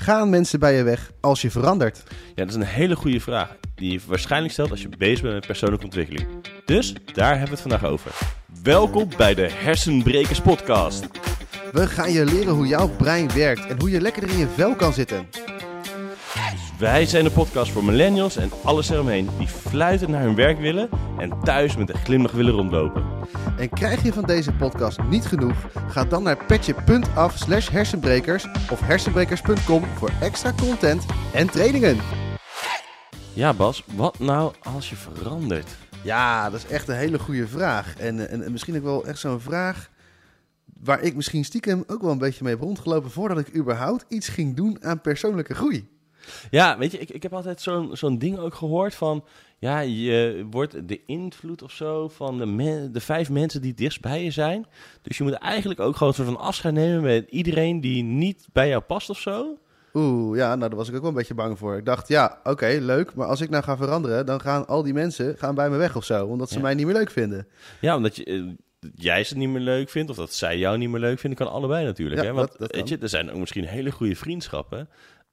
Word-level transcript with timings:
Gaan 0.00 0.30
mensen 0.30 0.60
bij 0.60 0.74
je 0.74 0.82
weg 0.82 1.10
als 1.20 1.42
je 1.42 1.50
verandert? 1.50 2.02
Ja, 2.08 2.34
dat 2.34 2.48
is 2.48 2.54
een 2.54 2.62
hele 2.62 2.96
goede 2.96 3.20
vraag. 3.20 3.56
Die 3.74 3.92
je 3.92 4.00
waarschijnlijk 4.06 4.52
stelt 4.52 4.70
als 4.70 4.82
je 4.82 4.88
bezig 4.98 5.20
bent 5.22 5.34
met 5.34 5.46
persoonlijke 5.46 5.84
ontwikkeling. 5.84 6.26
Dus 6.64 6.94
daar 7.12 7.30
hebben 7.30 7.44
we 7.44 7.50
het 7.50 7.60
vandaag 7.60 7.84
over. 7.84 8.12
Welkom 8.62 9.08
bij 9.16 9.34
de 9.34 9.48
Hersenbrekers 9.50 10.40
Podcast. 10.40 11.06
We 11.72 11.86
gaan 11.86 12.12
je 12.12 12.24
leren 12.24 12.54
hoe 12.54 12.66
jouw 12.66 12.88
brein 12.88 13.32
werkt 13.32 13.66
en 13.66 13.80
hoe 13.80 13.90
je 13.90 14.00
lekkerder 14.00 14.30
in 14.30 14.38
je 14.38 14.48
vel 14.48 14.76
kan 14.76 14.92
zitten. 14.92 15.26
Wij 16.80 17.06
zijn 17.06 17.24
de 17.24 17.30
podcast 17.30 17.72
voor 17.72 17.84
millennials 17.84 18.36
en 18.36 18.50
alles 18.64 18.88
eromheen 18.88 19.28
die 19.38 19.46
fluitend 19.46 20.10
naar 20.10 20.22
hun 20.22 20.34
werk 20.34 20.58
willen 20.58 20.88
en 21.18 21.40
thuis 21.40 21.76
met 21.76 21.88
een 21.88 21.98
glimlach 21.98 22.32
willen 22.32 22.52
rondlopen. 22.52 23.04
En 23.58 23.68
krijg 23.68 24.02
je 24.02 24.12
van 24.12 24.24
deze 24.24 24.52
podcast 24.52 25.02
niet 25.02 25.26
genoeg? 25.26 25.66
Ga 25.88 26.04
dan 26.04 26.22
naar 26.22 26.44
petje.af 26.44 27.36
slash 27.36 27.70
hersenbrekers 27.70 28.46
of 28.70 28.80
hersenbrekers.com 28.80 29.84
voor 29.84 30.10
extra 30.20 30.52
content 30.52 31.04
en 31.34 31.50
trainingen. 31.50 31.96
Ja 33.32 33.54
Bas, 33.54 33.84
wat 33.94 34.18
nou 34.18 34.54
als 34.62 34.90
je 34.90 34.96
verandert? 34.96 35.76
Ja, 36.02 36.50
dat 36.50 36.60
is 36.64 36.66
echt 36.66 36.88
een 36.88 36.96
hele 36.96 37.18
goede 37.18 37.48
vraag. 37.48 37.96
En, 37.98 38.28
en, 38.28 38.44
en 38.44 38.52
misschien 38.52 38.76
ook 38.76 38.82
wel 38.82 39.06
echt 39.06 39.18
zo'n 39.18 39.40
vraag 39.40 39.90
waar 40.82 41.00
ik 41.00 41.14
misschien 41.14 41.44
stiekem 41.44 41.84
ook 41.86 42.02
wel 42.02 42.10
een 42.10 42.18
beetje 42.18 42.44
mee 42.44 42.52
heb 42.52 42.62
rondgelopen 42.62 43.10
voordat 43.10 43.38
ik 43.38 43.56
überhaupt 43.56 44.04
iets 44.08 44.28
ging 44.28 44.56
doen 44.56 44.84
aan 44.84 45.00
persoonlijke 45.00 45.54
groei. 45.54 45.88
Ja, 46.50 46.78
weet 46.78 46.92
je, 46.92 46.98
ik, 46.98 47.10
ik 47.10 47.22
heb 47.22 47.34
altijd 47.34 47.60
zo'n 47.60 47.96
zo'n 47.96 48.18
ding 48.18 48.38
ook 48.38 48.54
gehoord 48.54 48.94
van... 48.94 49.24
Ja, 49.58 49.80
je 49.80 50.46
wordt 50.50 50.88
de 50.88 51.00
invloed 51.06 51.62
of 51.62 51.70
zo 51.72 52.08
van 52.08 52.38
de, 52.38 52.88
de 52.92 53.00
vijf 53.00 53.30
mensen 53.30 53.62
die 53.62 53.74
dichtst 53.74 54.00
bij 54.00 54.24
je 54.24 54.30
zijn. 54.30 54.66
Dus 55.02 55.18
je 55.18 55.22
moet 55.24 55.32
eigenlijk 55.32 55.80
ook 55.80 55.92
gewoon 55.96 56.08
een 56.08 56.14
soort 56.14 56.28
van 56.28 56.38
afscheid 56.46 56.74
nemen 56.74 57.02
met 57.02 57.26
iedereen 57.30 57.80
die 57.80 58.02
niet 58.02 58.46
bij 58.52 58.68
jou 58.68 58.82
past 58.82 59.10
of 59.10 59.18
zo. 59.18 59.58
Oeh, 59.94 60.36
ja, 60.38 60.46
nou 60.56 60.68
daar 60.68 60.78
was 60.78 60.88
ik 60.88 60.94
ook 60.94 61.00
wel 61.00 61.10
een 61.10 61.16
beetje 61.16 61.34
bang 61.34 61.58
voor. 61.58 61.76
Ik 61.76 61.84
dacht, 61.84 62.08
ja, 62.08 62.40
oké, 62.44 62.78
leuk, 62.80 63.14
maar 63.14 63.26
als 63.26 63.40
ik 63.40 63.50
nou 63.50 63.62
ga 63.64 63.76
veranderen, 63.76 64.26
dan 64.26 64.40
gaan 64.40 64.66
al 64.66 64.82
die 64.82 64.92
mensen 64.94 65.36
gaan 65.38 65.54
bij 65.54 65.70
me 65.70 65.76
weg 65.76 65.96
of 65.96 66.04
zo, 66.04 66.26
omdat 66.26 66.48
ze 66.48 66.54
Ja. 66.54 66.60
mij 66.60 66.74
niet 66.74 66.86
meer 66.86 66.94
leuk 66.94 67.10
vinden. 67.10 67.46
Ja, 67.80 67.96
omdat 67.96 68.16
je, 68.16 68.24
eh, 68.24 68.42
jij 68.94 69.24
ze 69.24 69.36
niet 69.36 69.48
meer 69.48 69.60
leuk 69.60 69.88
vindt 69.90 70.10
of 70.10 70.16
dat 70.16 70.32
zij 70.34 70.58
jou 70.58 70.78
niet 70.78 70.88
meer 70.90 71.00
leuk 71.00 71.18
vinden, 71.18 71.38
kan 71.38 71.52
allebei 71.52 71.84
natuurlijk. 71.84 72.20
Ja, 72.20 72.26
hè? 72.26 72.32
Want 72.32 72.48
dat- 72.50 72.58
dat 72.58 72.74
weet 72.74 72.88
je, 72.88 72.98
er 72.98 73.08
zijn 73.08 73.30
ook 73.30 73.38
misschien 73.38 73.64
hele 73.64 73.90
goede 73.90 74.16
vriendschappen 74.16 74.88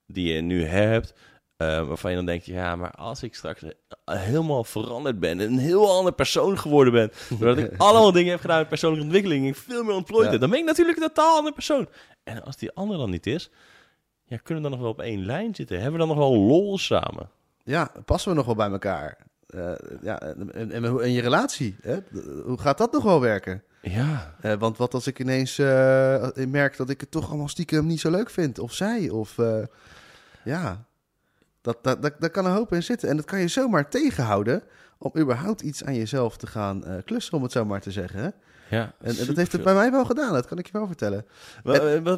die 0.07 0.33
je 0.33 0.41
nu 0.41 0.63
hebt, 0.65 1.13
eh, 1.57 1.87
waarvan 1.87 2.11
je 2.11 2.17
dan 2.17 2.25
denkt, 2.25 2.45
ja, 2.45 2.75
maar 2.75 2.91
als 2.91 3.23
ik 3.23 3.35
straks 3.35 3.63
eh, 3.63 3.71
helemaal 4.05 4.63
veranderd 4.63 5.19
ben 5.19 5.39
en 5.39 5.51
een 5.51 5.57
heel 5.57 5.91
ander 5.91 6.13
persoon 6.13 6.57
geworden 6.57 6.93
ben, 6.93 7.11
doordat 7.29 7.57
ik 7.57 7.77
allemaal 7.77 8.11
dingen 8.11 8.31
heb 8.31 8.39
gedaan 8.41 8.59
met 8.59 8.67
persoonlijke 8.69 9.05
ontwikkeling 9.05 9.43
en 9.43 9.49
ik 9.49 9.55
veel 9.55 9.83
meer 9.83 9.95
ontplooid 9.95 10.25
Ja. 10.25 10.31
heb, 10.31 10.39
dan 10.39 10.49
ben 10.49 10.59
ik 10.59 10.65
natuurlijk 10.65 10.97
een 10.97 11.07
totaal 11.07 11.37
ander 11.37 11.53
persoon. 11.53 11.87
En 12.23 12.43
als 12.43 12.57
die 12.57 12.71
ander 12.71 12.97
dan 12.97 13.09
niet 13.09 13.27
is, 13.27 13.49
ja, 14.25 14.37
kunnen 14.37 14.63
we 14.63 14.69
dan 14.69 14.77
nog 14.79 14.87
wel 14.87 14.95
op 14.97 15.01
één 15.01 15.25
lijn 15.25 15.55
zitten? 15.55 15.75
Hebben 15.75 15.99
we 15.99 16.05
dan 16.07 16.17
nog 16.17 16.29
wel 16.29 16.37
lol 16.37 16.77
samen? 16.77 17.29
Ja, 17.63 17.91
passen 18.05 18.29
we 18.31 18.37
nog 18.37 18.45
wel 18.45 18.55
bij 18.55 18.69
elkaar? 18.69 19.17
Eh, 19.47 19.71
ja, 20.01 20.21
en, 20.21 20.71
en 21.01 21.11
je 21.11 21.21
relatie, 21.21 21.75
hè? 21.81 21.97
hoe 22.45 22.59
gaat 22.59 22.77
dat 22.77 22.91
nog 22.91 23.03
wel 23.03 23.21
werken? 23.21 23.63
Ja, 23.91 24.35
Eh, 24.41 24.53
want 24.53 24.77
wat 24.77 24.93
als 24.93 25.07
ik 25.07 25.19
ineens 25.19 25.57
eh, 25.59 26.27
merk 26.47 26.77
dat 26.77 26.89
ik 26.89 26.99
het 26.99 27.11
toch 27.11 27.27
allemaal 27.27 27.47
stiekem 27.47 27.85
niet 27.85 27.99
zo 27.99 28.09
leuk 28.09 28.29
vind, 28.29 28.59
of 28.59 28.73
zij, 28.73 29.09
of 29.09 29.37
eh, 29.37 29.63
ja, 30.43 30.85
dat, 31.61 31.77
dat, 31.83 32.01
dat, 32.01 32.13
daar 32.19 32.29
kan 32.29 32.45
een 32.45 32.51
hoop 32.51 32.73
in 32.73 32.83
zitten. 32.83 33.09
En 33.09 33.15
dat 33.15 33.25
kan 33.25 33.39
je 33.39 33.47
zomaar 33.47 33.89
tegenhouden 33.89 34.63
om 34.97 35.11
überhaupt 35.17 35.61
iets 35.61 35.83
aan 35.83 35.95
jezelf 35.95 36.37
te 36.37 36.47
gaan 36.47 36.83
klussen, 37.05 37.33
om 37.33 37.43
het 37.43 37.51
zo 37.51 37.65
maar 37.65 37.81
te 37.81 37.91
zeggen. 37.91 38.19
Hè? 38.19 38.29
ja. 38.77 38.93
En, 38.99 39.17
en 39.17 39.25
dat 39.25 39.35
heeft 39.35 39.51
het 39.51 39.63
bij 39.63 39.73
mij 39.73 39.91
wel 39.91 40.05
gedaan, 40.05 40.33
dat 40.33 40.45
kan 40.47 40.57
ik 40.57 40.65
je 40.65 40.71
wel 40.71 40.87
vertellen. 40.87 41.25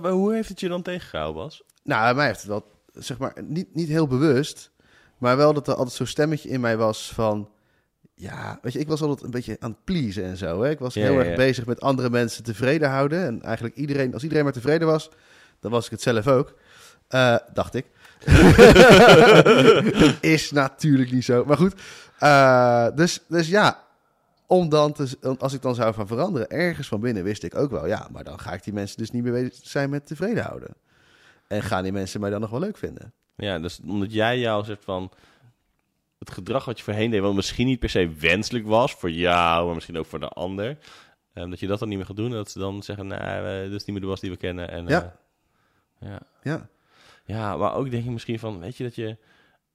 Hoe 0.01 0.33
heeft 0.33 0.49
het 0.49 0.59
je 0.59 0.67
dan 0.67 0.81
tegengehouden, 0.81 1.43
Bas? 1.43 1.63
Nou, 1.83 2.03
bij 2.03 2.13
mij 2.13 2.25
heeft 2.25 2.39
het 2.39 2.47
wel, 2.47 2.65
zeg 2.93 3.17
maar, 3.17 3.33
niet, 3.43 3.75
niet 3.75 3.87
heel 3.87 4.07
bewust, 4.07 4.71
maar 5.17 5.37
wel 5.37 5.53
dat 5.53 5.67
er 5.67 5.75
altijd 5.75 5.95
zo'n 5.95 6.05
stemmetje 6.05 6.49
in 6.49 6.61
mij 6.61 6.77
was 6.77 7.13
van, 7.13 7.49
ja, 8.19 8.59
weet 8.61 8.73
je, 8.73 8.79
ik 8.79 8.87
was 8.87 9.01
altijd 9.01 9.23
een 9.23 9.31
beetje 9.31 9.57
aan 9.59 9.69
het 9.71 9.83
pleasen 9.83 10.23
en 10.23 10.37
zo. 10.37 10.61
Hè? 10.61 10.69
Ik 10.69 10.79
was 10.79 10.93
Ja, 10.93 11.01
heel 11.01 11.13
ja, 11.13 11.23
erg 11.23 11.35
bezig 11.35 11.65
met 11.65 11.81
andere 11.81 12.09
mensen 12.09 12.43
tevreden 12.43 12.89
houden. 12.89 13.25
En 13.25 13.41
eigenlijk 13.41 13.75
iedereen, 13.75 14.13
als 14.13 14.23
iedereen 14.23 14.43
maar 14.43 14.53
tevreden 14.53 14.87
was, 14.87 15.09
dan 15.59 15.71
was 15.71 15.85
ik 15.85 15.91
het 15.91 16.01
zelf 16.01 16.27
ook. 16.27 16.55
Eh, 17.07 17.35
dacht 17.53 17.73
ik. 17.73 17.85
Is 20.35 20.51
natuurlijk 20.51 21.11
niet 21.11 21.25
zo. 21.25 21.45
Maar 21.45 21.57
goed. 21.57 21.73
Eh, 22.19 22.87
dus, 22.95 23.23
dus 23.27 23.47
ja, 23.47 23.83
om 24.47 24.69
dan 24.69 24.93
te, 24.93 25.17
als 25.37 25.53
ik 25.53 25.61
dan 25.61 25.75
zou 25.75 25.93
gaan 25.93 26.07
veranderen, 26.07 26.49
ergens 26.49 26.87
van 26.87 26.99
binnen 26.99 27.23
wist 27.23 27.43
ik 27.43 27.55
ook 27.55 27.71
wel, 27.71 27.87
ja, 27.87 28.07
maar 28.11 28.23
dan 28.23 28.39
ga 28.39 28.53
ik 28.53 28.63
die 28.63 28.73
mensen 28.73 28.97
dus 28.97 29.11
niet 29.11 29.23
meer 29.23 29.31
bezig 29.31 29.53
zijn 29.61 29.89
met 29.89 30.07
tevreden 30.07 30.43
houden. 30.43 30.75
En 31.47 31.61
gaan 31.61 31.83
die 31.83 31.91
mensen 31.91 32.19
mij 32.19 32.29
dan 32.29 32.41
nog 32.41 32.49
wel 32.49 32.59
leuk 32.59 32.77
vinden? 32.77 33.13
Ja, 33.35 33.59
dus 33.59 33.79
omdat 33.85 34.13
jij 34.13 34.39
jou 34.39 34.65
zegt 34.65 34.83
van 34.83 35.11
het 36.19 36.31
gedrag 36.31 36.65
wat 36.65 36.77
je 36.77 36.83
voorheen 36.83 37.11
deed, 37.11 37.21
wat 37.21 37.33
misschien 37.33 37.67
niet 37.67 37.79
per 37.79 37.89
se 37.89 38.09
wenselijk 38.09 38.67
was 38.67 38.93
voor 38.93 39.11
jou, 39.11 39.65
maar 39.65 39.73
misschien 39.75 39.97
ook 39.97 40.05
voor 40.05 40.19
de 40.19 40.27
ander, 40.29 40.77
ehm, 41.33 41.49
dat 41.49 41.59
je 41.59 41.67
dat 41.67 41.79
dan 41.79 41.87
niet 41.89 41.97
meer 41.97 42.07
gaat 42.07 42.15
doen. 42.15 42.25
en 42.31 42.31
Dat 42.37 42.51
ze 42.51 42.59
dan 42.59 42.83
zeggen, 42.83 43.07
nou, 43.07 43.21
eh, 43.47 43.61
dit 43.63 43.71
is 43.73 43.85
niet 43.85 43.87
meer 43.87 43.99
de 44.01 44.05
was 44.07 44.19
die 44.19 44.29
we 44.31 44.37
kennen. 44.37 44.69
En, 44.69 44.87
Ja. 44.87 45.19
eh, 45.99 46.09
ja. 46.09 46.21
Ja, 46.41 46.69
Ja, 47.25 47.57
maar 47.57 47.73
ook 47.75 47.91
denk 47.91 48.05
ik 48.05 48.11
misschien 48.11 48.39
van, 48.39 48.59
weet 48.59 48.77
je, 48.77 48.83
dat 48.83 48.95
je 48.95 49.17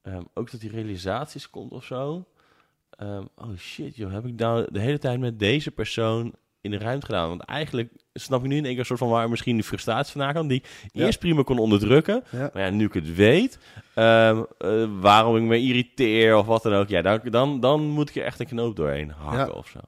ehm, 0.01 0.23
ook 0.33 0.49
tot 0.49 0.59
die 0.59 0.69
realisaties 0.69 1.49
komt 1.49 1.71
of 1.71 1.85
zo. 1.85 2.27
Ehm, 2.89 3.25
oh 3.35 3.57
shit, 3.57 3.95
joh, 3.95 4.11
heb 4.11 4.25
ik 4.25 4.35
nou 4.35 4.67
de 4.71 4.79
hele 4.79 4.97
tijd 4.97 5.19
met 5.19 5.39
deze 5.39 5.71
persoon 5.71 6.35
in 6.65 6.71
de 6.71 6.77
ruimte 6.77 7.05
gedaan? 7.05 7.27
Want 7.29 7.41
eigenlijk 7.41 7.89
snap 8.13 8.41
ik 8.41 8.47
nu 8.47 8.55
in 8.55 8.61
één 8.63 8.71
keer 8.71 8.79
een 8.79 8.85
soort 8.85 8.99
van 8.99 9.09
waar 9.09 9.29
misschien 9.29 9.55
die 9.55 9.63
frustratie 9.63 10.11
vandaan 10.11 10.33
kan, 10.33 10.47
die 10.47 10.63
Ja. 10.91 11.05
eerst 11.05 11.19
prima 11.19 11.41
kon 11.43 11.57
onderdrukken. 11.59 12.23
ja. 12.31 12.49
Maar 12.53 12.63
ja, 12.63 12.69
nu 12.69 12.85
ik 12.85 12.93
het 12.93 13.15
weet, 13.15 13.59
ehm, 13.93 14.43
eh, 14.57 14.85
waarom 14.99 15.35
ik 15.37 15.43
me 15.43 15.59
irriteer 15.59 16.37
of 16.37 16.45
wat 16.45 16.63
dan 16.63 16.73
ook, 16.73 16.87
ja, 16.87 17.01
dan, 17.01 17.19
dan, 17.31 17.59
dan 17.59 17.81
moet 17.87 18.09
ik 18.09 18.15
er 18.15 18.23
echt 18.23 18.39
een 18.39 18.45
knoop 18.45 18.75
doorheen 18.75 19.09
hakken 19.09 19.39
Ja. 19.53 19.59
of 19.59 19.67
zo. 19.67 19.79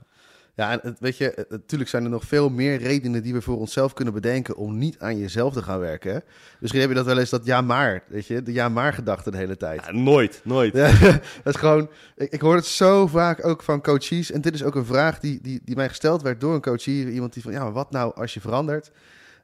Ja, 0.58 0.72
en 0.72 0.80
het, 0.82 1.00
weet 1.00 1.18
je, 1.18 1.46
natuurlijk 1.50 1.90
zijn 1.90 2.04
er 2.04 2.10
nog 2.10 2.24
veel 2.24 2.50
meer 2.50 2.78
redenen 2.78 3.24
die 3.24 3.34
we 3.34 3.42
voor 3.42 3.58
onszelf 3.58 3.94
kunnen 3.94 4.14
bedenken 4.14 4.56
om 4.56 4.78
niet 4.78 5.00
aan 5.00 5.18
jezelf 5.18 5.54
te 5.54 5.64
gaan 5.64 5.80
werken. 5.80 6.14
hè. 6.14 6.20
Misschien 6.60 6.82
heb 6.82 6.90
je 6.90 6.96
dat 6.96 7.06
wel 7.06 7.18
eens, 7.18 7.30
dat 7.30 7.46
ja 7.46 7.62
maar, 7.62 8.04
weet 8.08 8.26
je, 8.28 8.44
de 8.44 8.54
ja 8.54 8.70
maar 8.70 8.94
gedachte 8.94 9.32
de 9.32 9.38
hele 9.38 9.58
tijd. 9.58 9.86
Ja, 9.86 9.92
nooit, 9.92 10.42
nooit. 10.44 10.74
Ja, 10.74 10.92
dat 11.44 11.54
is 11.54 11.56
gewoon, 11.56 11.90
ik, 12.16 12.32
ik 12.32 12.42
hoor 12.42 12.56
het 12.56 12.66
zo 12.66 13.08
vaak 13.08 13.46
ook 13.46 13.64
van 13.64 13.82
coaches. 13.82 14.32
En 14.32 14.42
dit 14.42 14.54
is 14.54 14.64
ook 14.64 14.76
een 14.76 14.86
vraag 14.86 15.20
die, 15.20 15.42
die, 15.42 15.62
die 15.64 15.76
mij 15.76 15.90
gesteld 15.90 16.22
werd 16.22 16.42
door 16.42 16.54
een 16.54 16.62
coachie. 16.62 17.12
Iemand 17.12 17.34
die 17.34 17.44
van, 17.44 17.52
ja, 17.52 17.64
maar 17.64 17.74
wat 17.74 17.92
nou 17.92 18.16
als 18.16 18.34
je 18.34 18.42
verandert? 18.42 18.92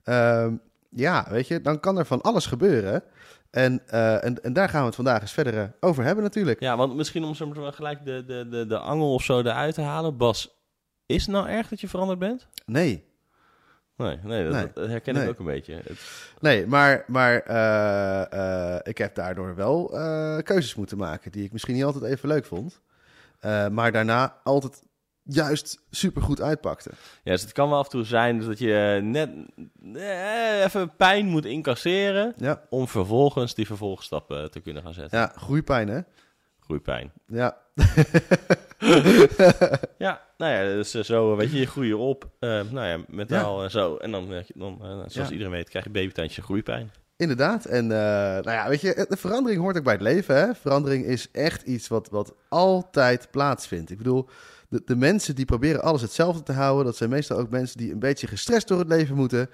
Ehm, 0.03 0.53
ja, 0.89 1.25
weet 1.29 1.47
je, 1.47 1.61
dan 1.61 1.79
kan 1.79 1.97
er 1.97 2.05
van 2.05 2.21
alles 2.21 2.45
gebeuren. 2.45 3.03
En, 3.51 3.81
eh, 3.87 4.23
en, 4.23 4.43
en 4.43 4.53
daar 4.53 4.69
gaan 4.69 4.79
we 4.79 4.85
het 4.85 4.95
vandaag 4.95 5.21
eens 5.21 5.31
verder 5.31 5.57
eh, 5.57 5.63
over 5.79 6.03
hebben 6.03 6.23
natuurlijk. 6.23 6.59
Ja, 6.59 6.77
want 6.77 6.95
misschien 6.95 7.23
om 7.23 7.35
zo 7.35 7.45
maar 7.47 7.73
gelijk 7.73 8.05
de, 8.05 8.23
de, 8.25 8.47
de, 8.49 8.65
de 8.67 8.77
angel 8.77 9.13
of 9.13 9.23
zo 9.23 9.39
eruit 9.39 9.73
te 9.73 9.81
halen. 9.81 10.17
Bas, 10.17 10.62
is 11.05 11.21
het 11.21 11.31
nou 11.31 11.47
erg 11.47 11.67
dat 11.67 11.81
je 11.81 11.87
veranderd 11.87 12.19
bent? 12.19 12.47
Nee, 12.65 13.11
Nee, 13.97 14.17
nee, 14.23 14.43
dat, 14.43 14.53
Nee. 14.53 14.67
dat 14.73 14.87
herken 14.87 15.13
Nee. 15.13 15.23
ik 15.23 15.29
ook 15.29 15.39
een 15.39 15.45
beetje. 15.45 15.73
Het- 15.73 16.31
nee, 16.39 16.67
maar, 16.67 17.03
maar 17.07 17.39
eh, 17.39 18.73
eh, 18.75 18.79
ik 18.83 18.97
heb 18.97 19.15
daardoor 19.15 19.55
wel 19.55 19.97
eh, 19.97 20.37
keuzes 20.43 20.75
moeten 20.75 20.97
maken 20.97 21.31
die 21.31 21.43
ik 21.43 21.51
misschien 21.51 21.73
niet 21.75 21.83
altijd 21.83 22.03
even 22.03 22.27
leuk 22.29 22.45
vond. 22.45 22.81
Maar 23.71 23.91
daarna 23.91 24.37
altijd 24.43 24.81
juist 25.23 25.81
supergoed 25.89 26.41
uitpakte. 26.41 26.89
ja, 27.23 27.31
dus 27.31 27.41
het 27.41 27.51
kan 27.51 27.69
wel 27.69 27.77
af 27.77 27.83
en 27.85 27.91
toe 27.91 28.03
zijn 28.03 28.39
dat 28.39 28.59
je 28.59 28.99
net 29.03 29.29
even 30.65 30.95
pijn 30.95 31.25
moet 31.25 31.45
incasseren... 31.45 32.33
Ja, 32.37 32.61
om 32.69 32.87
vervolgens 32.87 33.55
die 33.55 33.65
vervolgstappen 33.65 34.51
te 34.51 34.59
kunnen 34.59 34.83
gaan 34.83 34.93
zetten. 34.93 35.19
ja 35.19 35.31
groeipijn 35.35 35.87
hè? 35.87 35.99
Groeipijn. 36.59 37.11
Ja, 37.27 37.57
Ja, 39.97 40.21
nou 40.37 40.51
ja, 40.53 40.75
dus 40.75 40.93
eh, 40.93 41.03
zo 41.03 41.35
weet 41.35 41.51
je, 41.51 41.85
je 41.87 41.97
op. 41.97 42.29
eh 42.39 42.49
nou 42.49 42.87
ja, 42.87 42.99
mentaal 43.07 43.63
en 43.63 43.71
zo. 43.71 43.95
En 43.97 44.11
dan, 44.11 44.33
eh, 44.33 44.39
dan 44.55 44.77
eh, 44.81 44.87
zoals 44.89 45.13
Ja. 45.13 45.29
iedereen 45.29 45.51
weet, 45.51 45.69
krijg 45.69 45.85
je 45.85 45.91
babytandje 45.91 46.41
groeipijn. 46.41 46.91
Inderdaad. 47.17 47.65
En 47.65 47.87
nou 47.87 48.51
ja, 48.51 48.69
weet 48.69 48.81
je, 48.81 49.05
de 49.09 49.17
verandering 49.17 49.61
hoort 49.61 49.77
ook 49.77 49.83
bij 49.83 49.93
het 49.93 50.01
leven. 50.01 50.35
Hè? 50.35 50.53
Verandering 50.55 51.05
is 51.05 51.27
echt 51.31 51.61
iets 51.61 51.87
wat, 51.87 52.09
wat 52.09 52.33
altijd 52.49 53.27
plaatsvindt. 53.31 53.91
Ik 53.91 53.97
bedoel, 53.97 54.29
de, 54.69 54.81
de 54.85 54.95
mensen 54.95 55.35
die 55.35 55.45
proberen 55.45 55.81
alles 55.81 56.01
hetzelfde 56.01 56.43
te 56.43 56.51
houden, 56.51 56.85
dat 56.85 56.95
zijn 56.97 57.09
meestal 57.09 57.37
ook 57.37 57.49
mensen 57.49 57.77
die 57.77 57.91
een 57.91 57.99
beetje 57.99 58.27
gestrest 58.27 58.67
door 58.67 58.79
het 58.79 58.87
leven 58.87 59.15
moeten. 59.15 59.49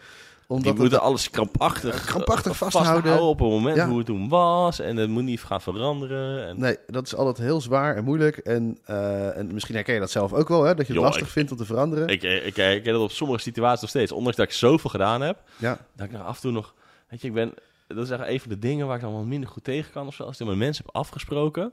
Omdat 0.50 0.64
Die 0.64 0.72
het- 0.74 0.82
moeten 0.92 1.02
alles 1.08 1.30
krampachtig, 1.30 1.96
Eh, 2.02 2.06
krampachtig 2.06 2.52
eh, 2.52 2.58
vasthouden. 2.58 3.22
op 3.22 3.40
het 3.40 3.50
moment 3.50 3.76
Ja. 3.76 3.88
hoe 3.88 3.98
het 3.98 4.06
toen 4.06 4.30
was. 4.30 4.80
En 4.80 4.98
het 4.98 5.10
moet 5.10 5.24
niet 5.24 5.42
gaan 5.44 5.62
veranderen. 5.62 6.48
En, 6.48 6.60
Nee, 6.60 6.78
dat 6.88 7.06
is 7.06 7.16
altijd 7.16 7.38
heel 7.38 7.62
zwaar 7.62 7.96
en 7.96 8.04
moeilijk. 8.04 8.38
En, 8.38 8.78
eh, 8.86 9.38
en 9.38 9.54
misschien 9.54 9.76
herken 9.76 9.94
je 9.94 10.00
dat 10.00 10.12
zelf 10.12 10.34
ook 10.34 10.48
wel, 10.48 10.64
hè? 10.64 10.76
dat 10.76 10.88
je 10.88 10.94
het 10.94 11.02
lastig 11.02 11.22
ik- 11.26 11.32
vindt 11.32 11.52
om 11.52 11.58
te 11.58 11.66
veranderen. 11.66 12.08
ik, 12.08 12.24
ik, 12.24 12.44
ik, 12.44 12.58
ik 12.58 12.84
ken 12.84 12.94
dat 12.94 13.02
op 13.02 13.12
sommige 13.12 13.40
situaties 13.42 13.82
nog 13.82 13.90
steeds. 13.90 14.12
Ondanks 14.12 14.38
dat 14.38 14.46
ik 14.46 14.54
zoveel 14.54 14.90
gedaan 14.90 15.22
heb, 15.22 15.38
ja, 15.58 15.78
dat 15.96 16.06
ik 16.06 16.12
nog 16.12 16.24
af 16.26 16.36
en 16.36 16.42
toe 16.42 16.52
nog... 16.52 16.74
Weet 17.10 17.22
je, 17.22 17.28
ik 17.28 17.34
ben 17.34 17.54
dat 17.88 17.98
is 18.06 18.10
echt 18.10 18.28
een 18.28 18.40
van 18.40 18.50
de 18.50 18.60
dingen 18.60 18.88
waar 18.88 18.96
ik 18.96 19.02
dan 19.02 19.14
wel 19.14 19.24
minder 19.24 19.50
goed 19.50 19.64
tegen 19.64 19.92
kan 19.92 20.08
of 20.08 20.14
zo. 20.16 20.24
Als 20.24 20.40
ik 20.40 20.48
met 20.48 20.56
mensen 20.56 20.86
heb 20.86 20.96
afgesproken 20.96 21.72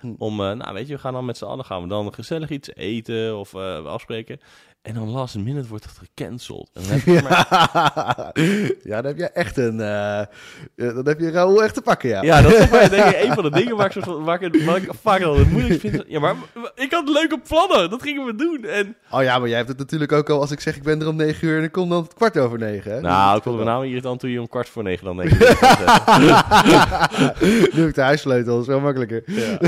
Hm. 0.00 0.12
om, 0.18 0.36
nou 0.36 0.72
weet 0.74 0.86
je, 0.88 0.94
we 0.94 1.00
gaan 1.00 1.12
dan 1.12 1.24
met 1.24 1.36
z'n 1.36 1.44
allen 1.44 1.64
gaan 1.64 1.82
we 1.82 1.88
dan 1.88 2.14
gezellig 2.14 2.50
iets 2.50 2.70
eten 2.74 3.38
of 3.38 3.54
eh, 3.54 3.84
afspreken. 3.84 4.40
En 4.88 4.94
dan 4.94 5.08
last 5.08 5.36
minute 5.36 5.68
wordt 5.68 5.84
het 5.84 5.98
gecanceld. 5.98 6.70
En 6.74 6.82
dan 6.82 6.90
heb 6.98 7.00
ik 7.16 7.22
maar, 7.22 7.46
ja, 8.90 8.96
dan 9.02 9.04
heb 9.04 9.16
je 9.16 9.28
echt 9.28 9.56
een... 9.56 9.80
eh, 9.80 10.20
eh, 10.20 10.26
dan 10.76 11.06
heb 11.06 11.20
je 11.20 11.30
Raoul 11.30 11.62
echt 11.62 11.74
te 11.74 11.82
pakken, 11.82 12.08
ja. 12.08 12.22
ja, 12.22 12.42
dat 12.42 12.52
is 12.52 12.68
denk 12.68 13.04
ik 13.04 13.20
een 13.24 13.34
van 13.34 13.42
de 13.42 13.50
dingen 13.50 13.76
waar 13.76 13.86
ik, 13.86 13.92
soort 13.92 14.04
van, 14.04 14.24
waar 14.24 14.42
ik, 14.42 14.52
het- 14.52 14.64
waar 14.64 14.76
ik 14.76 14.90
vaak 15.02 15.22
al 15.22 15.38
het 15.38 15.50
moeilijk 15.50 15.80
vind. 15.80 16.04
Ja, 16.06 16.20
maar 16.20 16.34
ik 16.74 16.92
had 16.92 17.08
leuke 17.08 17.38
plannen. 17.48 17.90
Dat 17.90 18.02
gingen 18.02 18.24
we 18.26 18.34
doen. 18.34 18.64
En, 18.64 18.96
Oh 19.10 19.22
ja, 19.22 19.38
maar 19.38 19.48
jij 19.48 19.56
hebt 19.56 19.68
het 19.68 19.78
natuurlijk 19.78 20.12
ook 20.12 20.30
al 20.30 20.40
als 20.40 20.50
ik 20.50 20.60
zeg 20.60 20.76
ik 20.76 20.82
ben 20.82 21.00
er 21.00 21.08
om 21.08 21.16
negen 21.16 21.48
uur 21.48 21.58
en 21.58 21.64
ik 21.64 21.72
kom 21.72 21.88
dan 21.88 22.08
kwart 22.14 22.38
over 22.38 22.58
negen. 22.58 22.92
Hè? 22.92 23.00
nou, 23.00 23.36
ik 23.36 23.42
vond 23.42 23.56
het 23.56 23.64
met 23.64 23.74
name 23.74 23.86
irritant 23.88 24.20
toen 24.20 24.30
je 24.30 24.40
om 24.40 24.48
kwart 24.48 24.68
voor 24.68 24.82
negen 24.82 25.04
dan 25.04 25.16
denk 25.16 25.30
ik. 25.30 25.38
nu 27.74 27.80
heb 27.80 27.88
ik 27.88 27.94
de 27.94 28.00
huissleutel, 28.00 28.62
zo 28.62 28.80
makkelijker. 28.80 29.22
ja. 29.26 29.58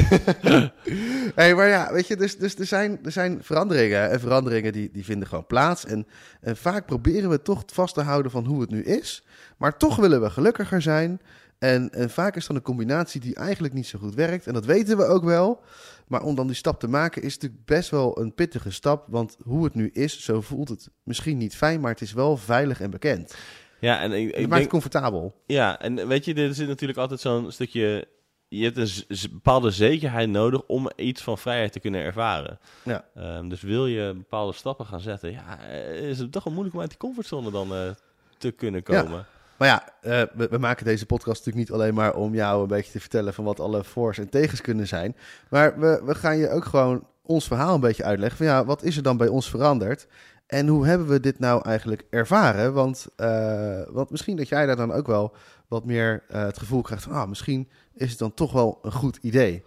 hey, 1.34 1.55
maar 1.55 1.69
ja, 1.69 1.93
weet 1.93 2.06
je, 2.06 2.16
dus, 2.16 2.37
dus 2.38 2.55
er, 2.58 2.66
zijn, 2.66 2.99
er 3.05 3.12
zijn 3.12 3.38
veranderingen. 3.43 4.11
En 4.11 4.20
veranderingen 4.20 4.73
die, 4.73 4.90
die 4.93 5.05
vinden 5.11 5.29
gewoon 5.29 5.47
plaats. 5.47 5.85
En, 5.85 6.07
en 6.41 6.57
vaak 6.57 6.87
proberen 6.87 7.31
we 7.31 7.43
toch 7.43 7.62
vast 7.67 7.95
te 7.95 8.03
houden 8.03 8.31
van 8.31 8.45
hoe 8.45 8.61
het 8.61 8.71
nu 8.71 8.83
is. 8.83 9.25
Maar 9.57 9.77
toch 9.77 9.97
willen 9.97 10.21
we 10.21 10.31
gelukkiger 10.31 10.83
zijn. 10.83 11.21
En, 11.59 11.91
en 11.91 12.11
vaak 12.11 12.37
is 12.37 12.47
dan 12.47 12.57
een 12.57 12.62
combinatie 12.62 13.21
die 13.21 13.35
eigenlijk 13.35 13.75
niet 13.75 13.87
zo 13.87 13.99
goed 13.99 14.15
werkt. 14.15 14.47
En 14.47 14.53
dat 14.53 14.65
weten 14.65 14.97
we 14.97 15.05
ook 15.05 15.25
wel. 15.25 15.62
Maar 16.07 16.23
om 16.23 16.35
dan 16.35 16.47
die 16.47 16.57
stap 16.57 16.81
te 16.81 16.89
maken 16.89 17.23
is 17.23 17.35
natuurlijk 17.35 17.65
best 17.65 17.91
wel 17.91 18.19
een 18.21 18.35
pittige 18.35 18.71
stap. 18.71 19.05
Want 19.09 19.37
hoe 19.43 19.65
het 19.65 19.75
nu 19.75 19.91
is, 19.93 20.25
zo 20.25 20.41
voelt 20.41 20.69
het 20.69 20.89
misschien 21.03 21.39
niet 21.39 21.57
fijn. 21.57 21.81
Maar 21.81 21.91
het 21.91 22.01
is 22.01 22.12
wel 22.12 22.37
veilig 22.37 22.81
en 22.81 22.91
bekend. 22.91 23.35
ja, 23.81 24.01
en 24.01 24.12
ik, 24.12 24.27
Het 24.27 24.35
ik 24.35 24.41
maakt 24.41 24.51
denk, 24.51 24.61
het 24.61 24.71
comfortabel. 24.71 25.35
Ja, 25.47 25.81
en 25.81 26.09
weet 26.09 26.25
je, 26.25 26.35
er 26.35 26.55
zit 26.55 26.69
natuurlijk 26.69 26.99
altijd 26.99 27.21
zo'n 27.21 27.53
stukje... 27.53 28.09
Je 28.52 28.64
hebt 28.64 28.76
een 29.08 29.31
bepaalde 29.32 29.70
zekerheid 29.70 30.29
nodig 30.29 30.62
om 30.67 30.91
iets 30.97 31.23
van 31.23 31.38
vrijheid 31.38 31.73
te 31.73 31.81
kunnen 31.81 32.00
ervaren. 32.00 32.58
Ja. 32.82 33.05
Ehm, 33.14 33.49
dus 33.49 33.62
wil 33.62 33.87
je 33.87 34.12
bepaalde 34.14 34.52
stappen 34.52 34.87
gaan 34.87 35.00
zetten, 35.00 35.31
ja, 35.32 35.58
eh, 35.69 36.08
is 36.08 36.19
het 36.19 36.32
toch 36.32 36.44
wel 36.44 36.52
moeilijk 36.52 36.75
om 36.76 36.81
uit 36.81 36.91
die 36.91 36.99
comfortzone 36.99 37.50
dan 37.50 37.75
eh, 37.75 37.91
te 38.38 38.50
kunnen 38.50 38.82
Ja. 38.87 39.02
komen. 39.02 39.26
Maar 39.56 39.69
ja, 39.69 39.85
eh, 40.00 40.23
we, 40.35 40.49
we 40.50 40.58
maken 40.58 40.85
deze 40.85 41.06
podcast 41.06 41.38
natuurlijk 41.38 41.69
niet 41.69 41.79
alleen 41.81 41.94
maar 41.94 42.14
om 42.14 42.35
jou 42.35 42.62
een 42.62 42.69
beetje 42.69 42.93
te 42.93 43.00
vertellen 43.00 43.35
van 43.35 43.44
wat 43.44 43.61
alle 43.61 43.85
voor's 43.85 44.19
en 44.19 44.29
tegens 44.29 44.61
kunnen 44.61 44.87
zijn. 44.87 45.17
Maar 45.50 45.79
we, 45.81 46.02
we 46.05 46.14
gaan 46.14 46.37
je 46.37 46.50
ook 46.50 46.64
gewoon 46.64 47.06
ons 47.23 47.47
verhaal 47.47 47.75
een 47.75 47.81
beetje 47.81 48.05
uitleggen 48.05 48.37
van 48.37 48.47
ja, 48.47 48.64
wat 48.64 48.82
is 48.82 48.97
er 48.97 49.02
dan 49.02 49.17
bij 49.17 49.29
ons 49.29 49.50
veranderd? 49.50 50.06
En 50.50 50.67
hoe 50.67 50.87
hebben 50.87 51.08
we 51.08 51.20
dit 51.20 51.38
nou 51.38 51.62
eigenlijk 51.64 52.06
ervaren? 52.11 52.73
Want, 52.73 53.08
eh, 53.17 53.82
want 53.88 54.11
misschien 54.11 54.37
dat 54.37 54.49
jij 54.49 54.67
daar 54.67 54.76
dan 54.76 54.93
ook 54.93 55.06
wel 55.06 55.35
wat 55.69 55.85
meer 55.85 56.25
eh, 56.29 56.43
het 56.43 56.58
gevoel 56.58 56.82
krijgt 56.82 57.05
van 57.05 57.12
ah, 57.12 57.29
misschien 57.29 57.69
is 57.94 58.11
het 58.11 58.19
dan 58.19 58.35
toch 58.35 58.52
wel 58.52 58.79
een 58.82 58.93
goed 58.93 59.19
idee. 59.23 59.64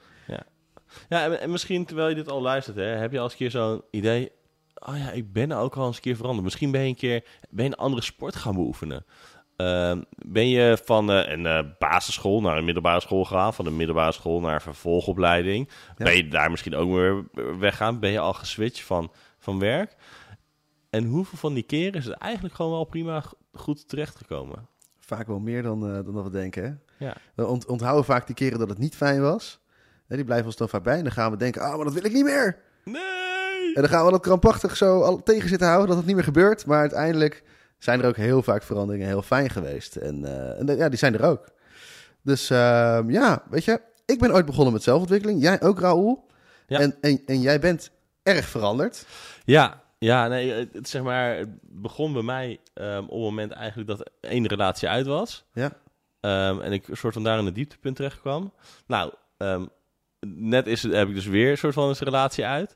Ja, 1.10 1.24
en, 1.24 1.40
en 1.40 1.52
misschien 1.52 1.86
terwijl 1.86 2.10
je 2.10 2.16
dit 2.16 2.30
al 2.30 2.42
luistert, 2.42 2.78
hè, 2.78 2.84
heb 2.84 3.12
je 3.12 3.18
al 3.18 3.24
eens 3.24 3.32
een 3.32 3.40
keer 3.40 3.52
zo'n 3.52 3.82
idee... 3.92 4.32
Oh 4.74 4.98
ja, 4.98 5.12
ik 5.12 5.34
ben 5.34 5.52
ook 5.52 5.76
al 5.76 5.88
eens 5.88 5.96
een 5.96 6.02
keer 6.02 6.16
veranderd. 6.16 6.44
Misschien 6.44 6.72
ben 6.72 6.82
je 6.82 6.88
een 6.88 6.96
keer 6.96 7.24
ben 7.50 7.66
je 7.66 7.72
een 7.72 7.78
andere 7.78 8.02
sport 8.02 8.36
gaan 8.36 8.56
beoefenen. 8.56 9.06
Ehm, 9.58 10.02
ben 10.10 10.50
je 10.50 10.78
van 10.84 11.12
eh, 11.12 11.32
een 11.32 11.76
basisschool 11.80 12.42
naar 12.42 12.58
een 12.58 12.66
middelbare 12.66 13.02
school 13.02 13.24
gegaan, 13.24 13.54
van 13.54 13.66
een 13.66 13.76
middelbare 13.76 14.12
school 14.12 14.40
naar 14.40 14.54
een 14.54 14.62
vervolgopleiding? 14.62 15.70
Ja. 15.98 16.06
Ben 16.06 16.16
je 16.16 16.28
daar 16.28 16.52
misschien 16.52 16.76
ook 16.76 16.92
weer 16.92 17.24
weggaan? 17.60 18.00
Ben 18.00 18.12
je 18.12 18.20
al 18.20 18.34
geswitcht 18.34 18.86
van, 18.86 19.12
van 19.40 19.60
werk? 19.60 19.96
En 20.94 21.06
hoeveel 21.06 21.38
van 21.38 21.54
die 21.54 21.64
keren 21.64 21.94
is 21.94 22.06
het 22.06 22.14
eigenlijk 22.18 22.56
gewoon 22.56 22.72
wel 22.72 22.84
prima 22.84 23.24
goed 23.54 23.88
terechtgekomen? 23.90 24.68
Vaak 25.00 25.28
wel 25.28 25.40
meer 25.40 25.64
dan, 25.64 25.88
eh, 25.88 25.94
dan 25.94 26.14
dat 26.14 26.24
we 26.24 26.30
denken. 26.30 26.64
Hè? 26.64 27.06
Ja. 27.06 27.16
We 27.36 27.48
ont- 27.48 27.66
onthouden 27.66 28.06
vaak 28.06 28.26
die 28.26 28.36
keren 28.36 28.60
dat 28.60 28.70
het 28.70 28.78
niet 28.78 28.96
fijn 28.96 29.22
was. 29.22 29.60
Hè, 30.08 30.16
die 30.16 30.26
blijven 30.26 30.46
ons 30.46 30.56
dan 30.56 30.70
vaak 30.70 30.84
bij. 30.84 30.98
En 30.98 31.04
dan 31.04 31.12
gaan 31.12 31.32
we 31.32 31.38
denken, 31.38 31.62
ah, 31.62 31.76
maar 31.76 31.86
dat 31.86 31.94
wil 31.94 32.06
ik 32.06 32.14
niet 32.14 32.24
meer. 32.24 32.58
Nee! 32.86 33.74
En 33.74 33.82
dan 33.82 33.90
gaan 33.90 34.06
we 34.06 34.12
dat 34.12 34.22
krampachtig 34.22 34.78
zo 34.78 35.02
al 35.02 35.24
tegen 35.24 35.50
zitten 35.50 35.68
houden 35.68 35.88
dat 35.88 35.98
het 35.98 36.06
niet 36.06 36.16
meer 36.16 36.24
gebeurt. 36.24 36.66
Maar 36.66 36.80
uiteindelijk 36.80 37.44
zijn 37.78 38.02
er 38.02 38.08
ook 38.08 38.16
heel 38.16 38.44
vaak 38.44 38.64
veranderingen 38.64 39.08
heel 39.08 39.22
fijn 39.22 39.50
geweest. 39.50 39.96
En, 39.96 40.26
eh, 40.26 40.60
en 40.70 40.78
ja, 40.78 40.90
die 40.90 40.98
zijn 41.00 41.14
er 41.14 41.26
ook. 41.26 41.48
Dus 42.22 42.50
ehm, 42.50 43.10
ja, 43.10 43.44
weet 43.50 43.66
je, 43.66 43.82
ik 44.06 44.20
ben 44.20 44.34
ooit 44.34 44.46
begonnen 44.46 44.74
met 44.74 44.84
zelfontwikkeling. 44.84 45.42
Jij 45.42 45.62
ook, 45.62 45.80
Raoul. 45.80 46.28
Ja. 46.68 46.80
En, 46.80 46.96
en, 47.02 47.22
en 47.26 47.42
jij 47.42 47.60
bent 47.60 47.92
erg 48.24 48.46
veranderd. 48.46 49.06
Ja, 49.46 49.82
ja 50.04 50.28
nee, 50.28 50.52
het, 50.52 50.90
zeg 50.90 51.02
maar, 51.04 51.36
het 51.38 51.50
begon 51.62 52.14
bij 52.14 52.22
mij 52.22 52.60
ehm, 52.74 53.04
op 53.04 53.10
het 53.10 53.20
moment 53.20 53.52
eigenlijk 53.52 53.90
dat 53.90 54.10
één 54.20 54.48
relatie 54.48 54.90
uit 54.90 55.06
was. 55.06 55.46
Ja. 55.54 55.78
Ehm, 56.20 56.60
en 56.62 56.72
ik 56.72 56.88
soort 56.92 57.14
van 57.14 57.24
daar 57.24 57.40
in 57.40 57.46
het 57.46 57.56
dieptepunt 57.56 57.96
terecht 57.96 58.20
kwam. 58.20 58.54
Nou, 58.88 59.14
ehm, 59.38 59.66
net 60.28 60.68
is 60.68 60.84
het, 60.84 60.94
heb 60.94 61.08
ik 61.08 61.16
dus 61.16 61.26
weer 61.26 61.52
een 61.52 61.58
soort 61.58 61.74
van 61.74 61.90
een 61.90 61.96
relatie 62.00 62.46
uit. 62.46 62.76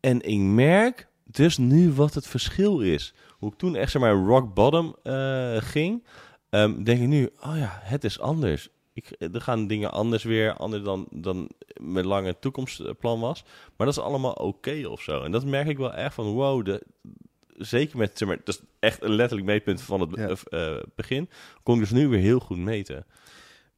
En 0.00 0.20
ik 0.20 0.38
merk 0.38 1.08
dus 1.24 1.58
nu 1.58 1.92
wat 1.92 2.14
het 2.14 2.26
verschil 2.26 2.80
is. 2.80 3.14
Hoe 3.38 3.52
ik 3.52 3.58
toen 3.58 3.76
echt 3.76 3.90
zeg 3.90 4.02
maar 4.02 4.12
rock 4.12 4.54
bottom 4.54 4.96
eh, 5.02 5.56
ging, 5.56 6.06
denk 6.50 7.00
ik 7.00 7.06
nu, 7.06 7.30
oh 7.40 7.56
ja, 7.56 7.78
het 7.82 8.04
is 8.04 8.20
anders. 8.20 8.68
Ik, 8.94 9.10
er 9.18 9.40
gaan 9.40 9.66
dingen 9.66 9.90
anders 9.92 10.22
weer, 10.24 10.52
anders 10.56 10.82
dan, 10.82 11.06
dan 11.10 11.48
mijn 11.80 12.06
lange 12.06 12.38
toekomstplan 12.38 13.20
was. 13.20 13.44
Maar 13.76 13.86
dat 13.86 13.96
is 13.96 14.02
allemaal 14.02 14.32
oké 14.32 14.86
of 14.88 15.00
zo. 15.02 15.22
En 15.22 15.30
dat 15.32 15.44
merk 15.44 15.68
ik 15.68 15.78
wel 15.78 15.92
echt 15.92 16.14
van, 16.14 16.26
wow, 16.26 16.64
de, 16.64 16.82
zeker 17.56 17.98
met, 17.98 18.18
zeg 18.18 18.28
maar, 18.28 18.36
dat 18.44 18.54
is 18.54 18.60
echt 18.78 19.02
een 19.02 19.14
letterlijk 19.14 19.48
meetpunt 19.48 19.82
van 19.82 20.00
het 20.00 20.10
Ja. 20.16 20.28
eh, 20.76 20.82
begin, 20.94 21.28
kon 21.62 21.74
ik 21.74 21.80
dus 21.80 21.90
nu 21.90 22.08
weer 22.08 22.20
heel 22.20 22.38
goed 22.40 22.58
meten. 22.58 23.06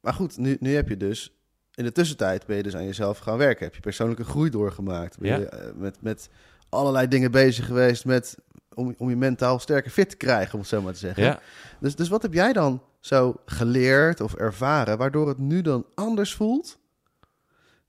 Maar 0.01 0.13
goed, 0.13 0.37
nu, 0.37 0.57
nu 0.59 0.73
heb 0.75 0.89
je 0.89 0.97
dus... 0.97 1.29
In 1.75 1.83
de 1.83 1.91
tussentijd 1.91 2.45
ben 2.45 2.57
je 2.57 2.63
dus 2.63 2.75
aan 2.75 2.85
jezelf 2.85 3.17
gaan 3.17 3.37
werken. 3.37 3.65
Heb 3.65 3.75
je 3.75 3.81
persoonlijke 3.81 4.23
groei 4.23 4.49
doorgemaakt. 4.49 5.19
Ben 5.19 5.29
Ja. 5.29 5.37
je 5.37 5.45
eh, 5.45 5.73
met, 5.75 6.01
met 6.01 6.29
allerlei 6.75 7.07
dingen 7.07 7.31
bezig 7.31 7.65
geweest 7.65 8.05
met, 8.05 8.37
om, 8.73 8.95
om 8.97 9.09
je 9.09 9.15
mentaal 9.15 9.59
sterker 9.59 9.91
fit 9.91 10.09
te 10.09 10.17
krijgen, 10.17 10.53
om 10.53 10.59
het 10.59 10.69
zo 10.69 10.81
maar 10.81 10.93
te 10.93 10.99
zeggen. 10.99 11.23
Ja, 11.23 11.39
Dus, 11.79 11.95
dus 11.95 12.09
wat 12.09 12.21
heb 12.21 12.33
jij 12.33 12.53
dan 12.53 12.81
zo 12.99 13.35
geleerd 13.45 14.21
of 14.21 14.33
ervaren, 14.33 14.97
waardoor 14.97 15.27
het 15.27 15.37
nu 15.37 15.61
dan 15.61 15.85
anders 15.95 16.33
voelt 16.33 16.77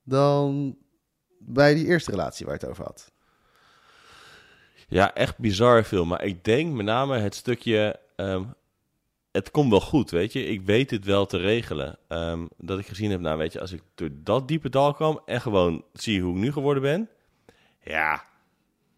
dan 0.03 0.77
bij 1.39 1.75
die 1.75 1.87
eerste 1.87 2.11
relatie 2.11 2.47
waar 2.47 2.55
je 2.55 2.61
het 2.61 2.71
over 2.71 2.85
had? 2.85 3.15
ja, 4.89 5.15
echt 5.15 5.39
bizar 5.39 5.85
veel. 5.85 6.05
Maar 6.05 6.25
ik 6.25 6.45
denk 6.45 6.75
met 6.75 6.87
name 6.87 7.19
het 7.19 7.35
stukje, 7.35 7.99
ehm, 8.17 8.45
het 9.33 9.51
komt 9.51 9.71
wel 9.71 9.81
goed, 9.81 10.11
weet 10.11 10.33
je. 10.33 10.47
Ik 10.47 10.63
weet 10.63 10.89
dit 10.89 11.05
wel 11.05 11.27
te 11.27 11.37
regelen. 11.37 11.99
Ehm, 12.09 12.47
dat 12.59 12.79
ik 12.79 12.87
gezien 12.87 13.11
heb, 13.11 13.21
nou 13.21 13.39
weet 13.39 13.53
je, 13.53 13.61
als 13.61 13.73
ik 13.73 13.83
door 13.95 14.11
dat 14.13 14.49
diepe 14.49 14.69
dal 14.69 14.95
kwam 14.95 15.21
en 15.27 15.41
gewoon 15.41 15.85
zie 15.93 16.23
hoe 16.23 16.35
ik 16.35 16.41
nu 16.41 16.53
geworden 16.53 16.83
ben, 16.83 17.09
ja, 17.81 18.25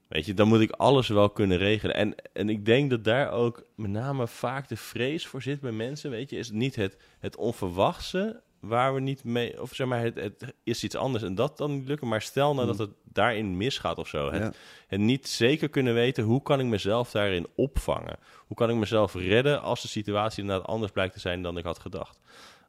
weet 0.08 0.26
je, 0.26 0.34
dan 0.34 0.48
moet 0.48 0.60
ik 0.60 0.70
alles 0.70 1.08
wel 1.08 1.30
kunnen 1.30 1.58
regelen. 1.58 1.94
En, 1.94 2.14
en 2.32 2.48
ik 2.48 2.64
denk 2.64 2.90
dat 2.90 3.04
daar 3.04 3.30
ook 3.30 3.64
met 3.76 3.90
name 3.90 4.26
vaak 4.26 4.68
de 4.68 4.76
vrees 4.76 5.26
voor 5.26 5.42
zit 5.42 5.60
bij 5.60 5.72
mensen, 5.72 6.10
weet 6.10 6.30
je, 6.30 6.36
is 6.36 6.50
niet 6.50 6.76
het, 6.76 6.96
het 7.18 7.36
onverwachte 7.36 8.40
waar 8.60 8.94
we 8.94 9.00
niet 9.00 9.24
mee, 9.24 9.62
of 9.62 9.74
zeg 9.74 9.86
maar, 9.86 10.00
het, 10.02 10.14
het 10.14 10.54
is 10.64 10.84
iets 10.84 10.94
anders 10.96 11.24
en 11.24 11.34
dat 11.34 11.56
dan 11.58 11.72
niet 11.72 11.88
lukken. 11.88 12.08
Maar 12.08 12.22
stel 12.22 12.54
nou 12.54 12.66
dat 12.66 12.78
het 12.78 12.90
daarin 13.04 13.56
misgaat 13.56 13.98
of 13.98 14.08
zo. 14.08 14.32
Het, 14.32 14.56
Ja. 14.88 14.96
niet 14.96 15.28
zeker 15.28 15.68
kunnen 15.68 15.94
weten 15.94 16.24
hoe 16.24 16.42
kan 16.42 16.60
ik 16.60 16.66
mezelf 16.66 17.10
daarin 17.10 17.46
opvangen. 17.54 18.16
Hoe 18.46 18.56
kan 18.56 18.70
ik 18.70 18.76
mezelf 18.76 19.14
redden 19.14 19.62
als 19.62 19.82
de 19.82 19.88
situatie 19.88 20.42
inderdaad 20.42 20.66
anders 20.66 20.92
blijkt 20.92 21.12
te 21.14 21.20
zijn 21.20 21.42
dan 21.42 21.58
ik 21.58 21.64
had 21.64 21.78
gedacht. 21.78 22.20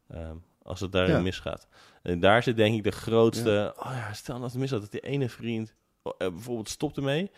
Ehm, 0.09 0.35
als 0.63 0.79
het 0.79 0.91
daarin 0.91 1.15
Ja. 1.15 1.21
misgaat. 1.21 1.67
En 2.03 2.19
daar 2.19 2.43
zit 2.43 2.55
denk 2.55 2.75
ik 2.75 2.83
de 2.83 2.91
grootste... 2.91 3.73
Oh 3.77 3.91
ja, 3.91 4.13
stel 4.13 4.33
nou 4.33 4.41
dat 4.41 4.51
het 4.51 4.61
misgaat 4.61 4.81
dat 4.81 4.91
die 4.91 5.01
ene 5.01 5.29
vriend 5.29 5.75
bijvoorbeeld 6.17 6.69
stopt 6.69 6.97
ermee. 6.97 7.31